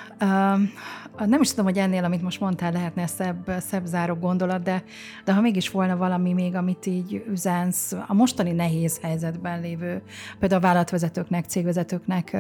[1.26, 4.84] nem is tudom, hogy ennél, amit most mondtál, lehetne szebb, szebb záró gondolat, de,
[5.26, 10.02] de ha mégis volna valami még, amit így üzensz a mostani nehéz helyzetben lévő,
[10.40, 12.38] például a vállalatvezetőknek, cégvezetőknek,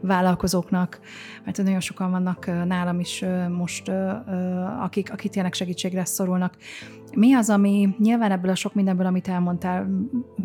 [0.00, 1.00] vállalkozóknak,
[1.44, 3.24] mert nagyon sokan vannak nálam is
[3.56, 3.88] most,
[4.80, 6.56] akik, akik tényleg segítségre szorulnak.
[7.16, 9.88] Mi az, ami nyilván ebből a sok mindenből, amit elmondtál,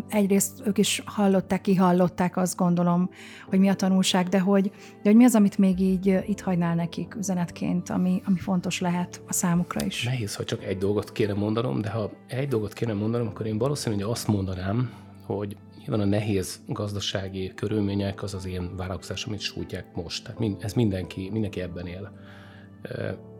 [0.10, 3.10] egyrészt ők is hallották, kihallották, azt gondolom,
[3.50, 6.76] hogy mi a tanulság, de hogy, de hogy mi az, amit még így itt hagynál
[6.76, 10.04] nekik üzenetként, ami, ami fontos lehet a számukra is?
[10.04, 13.58] Nehéz, ha csak egy dolgot kéne mondanom, de ha egy dolgot kéne mondanom, akkor én
[13.58, 14.92] valószínűleg azt mondanám,
[15.26, 20.24] hogy nyilván a nehéz gazdasági körülmények az az én vállalkozásom, amit sújtják most.
[20.24, 22.12] Tehát ez mindenki, mindenki ebben él.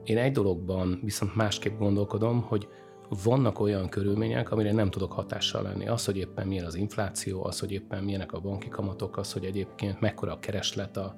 [0.04, 2.68] Én egy dologban viszont másképp gondolkodom, hogy
[3.24, 5.88] vannak olyan körülmények, amire nem tudok hatással lenni.
[5.88, 9.46] Az, hogy éppen milyen az infláció, az, hogy éppen milyenek a banki kamatok, az, hogy
[9.46, 11.16] egyébként mekkora a kereslet a,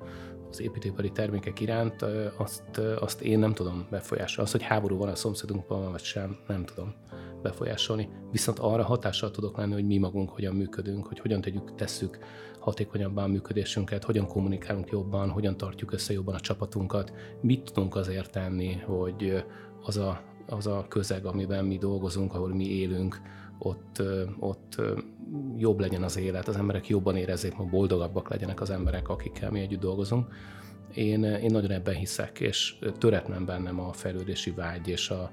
[0.56, 2.06] az építőipari termékek iránt,
[2.38, 4.50] azt, azt én nem tudom befolyásolni.
[4.50, 6.94] Az, hogy háború van a szomszédunkban, vagy sem, nem tudom
[7.42, 8.10] befolyásolni.
[8.32, 12.18] Viszont arra hatással tudok lenni, hogy mi magunk hogyan működünk, hogy hogyan tegyük, tesszük
[12.60, 18.32] hatékonyabban a működésünket, hogyan kommunikálunk jobban, hogyan tartjuk össze jobban a csapatunkat, mit tudunk azért
[18.32, 19.44] tenni, hogy
[19.82, 23.22] az a, az a közeg, amiben mi dolgozunk, ahol mi élünk,
[23.60, 24.02] ott,
[24.40, 24.82] ott
[25.58, 29.60] jobb legyen az élet, az emberek jobban érezzék, hogy boldogabbak legyenek az emberek, akikkel mi
[29.60, 30.28] együtt dolgozunk.
[30.94, 35.32] Én, én nagyon ebben hiszek, és töretlen bennem a fejlődési vágy és a,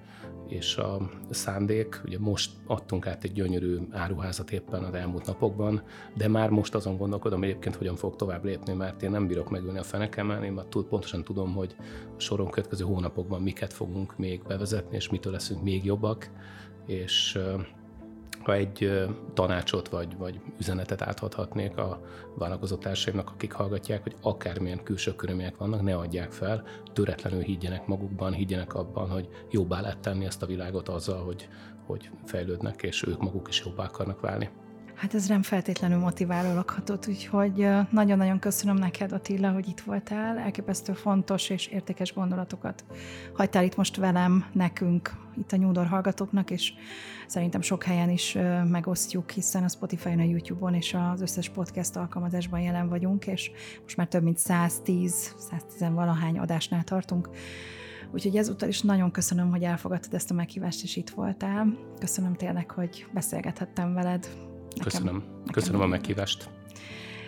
[0.48, 2.00] és a szándék.
[2.04, 5.82] Ugye most adtunk át egy gyönyörű áruházat éppen az elmúlt napokban,
[6.16, 9.78] de már most azon gondolkodom egyébként, hogyan fog tovább lépni, mert én nem bírok megülni
[9.78, 11.76] a fenekemen, én már túl pontosan tudom, hogy
[12.16, 16.30] a soron következő hónapokban miket fogunk még bevezetni, és mitől leszünk még jobbak,
[16.86, 17.38] és
[18.45, 22.01] ha egy tanácsot vagy, vagy üzenetet átadhatnék a
[22.34, 28.32] vállalkozó társaimnak, akik hallgatják, hogy akármilyen külső körülmények vannak, ne adják fel, töretlenül higgyenek magukban,
[28.32, 31.49] higgyenek abban, hogy jobbá lehet tenni ezt a világot azzal, hogy,
[31.86, 34.51] hogy fejlődnek, és ők maguk is jobbá akarnak válni.
[35.03, 40.38] Hát ez nem feltétlenül motiváló lakhatott, úgyhogy nagyon-nagyon köszönöm neked, Attila, hogy itt voltál.
[40.38, 42.84] Elképesztő fontos és értékes gondolatokat
[43.34, 46.72] hagytál itt most velem, nekünk, itt a Nyúdor hallgatóknak, és
[47.26, 48.38] szerintem sok helyen is
[48.68, 53.50] megosztjuk, hiszen a Spotify-on, a YouTube-on és az összes podcast alkalmazásban jelen vagyunk, és
[53.82, 57.28] most már több mint 110, 110 valahány adásnál tartunk.
[58.12, 61.78] Úgyhogy ezúttal is nagyon köszönöm, hogy elfogadtad ezt a meghívást, és itt voltál.
[61.98, 64.28] Köszönöm tényleg, hogy beszélgethettem veled.
[64.74, 65.14] Nekem, köszönöm.
[65.14, 66.48] Nekem köszönöm a meghívást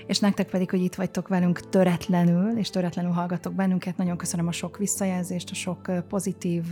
[0.07, 3.97] és nektek pedig, hogy itt vagytok velünk töretlenül, és töretlenül hallgatok bennünket.
[3.97, 6.65] Nagyon köszönöm a sok visszajelzést, a sok pozitív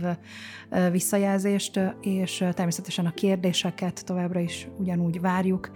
[0.91, 5.71] visszajelzést, és természetesen a kérdéseket továbbra is ugyanúgy várjuk,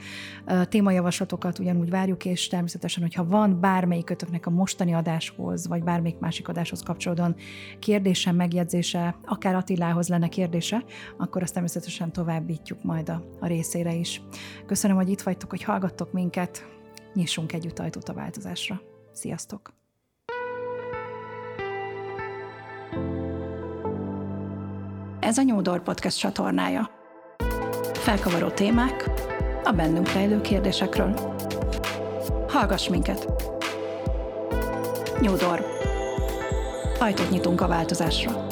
[0.70, 6.82] témajavaslatokat ugyanúgy várjuk, és természetesen, hogyha van bármelyikötöknek a mostani adáshoz, vagy bármelyik másik adáshoz
[6.82, 7.36] kapcsolódóan
[7.80, 10.84] kérdése, megjegyzése, akár Attilához lenne kérdése,
[11.18, 14.22] akkor azt természetesen továbbítjuk majd a, a részére is.
[14.66, 16.77] Köszönöm, hogy itt vagytok, hogy hallgattok minket,
[17.14, 18.82] nyissunk együtt ajtót a változásra.
[19.14, 19.74] Sziasztok!
[25.20, 26.90] Ez a Nyúdor Podcast csatornája.
[27.94, 29.10] Felkavaró témák
[29.64, 31.36] a bennünk rejlő kérdésekről.
[32.48, 33.28] Hallgass minket!
[35.20, 35.66] Nyúdor.
[37.00, 38.47] Ajtót nyitunk a változásra.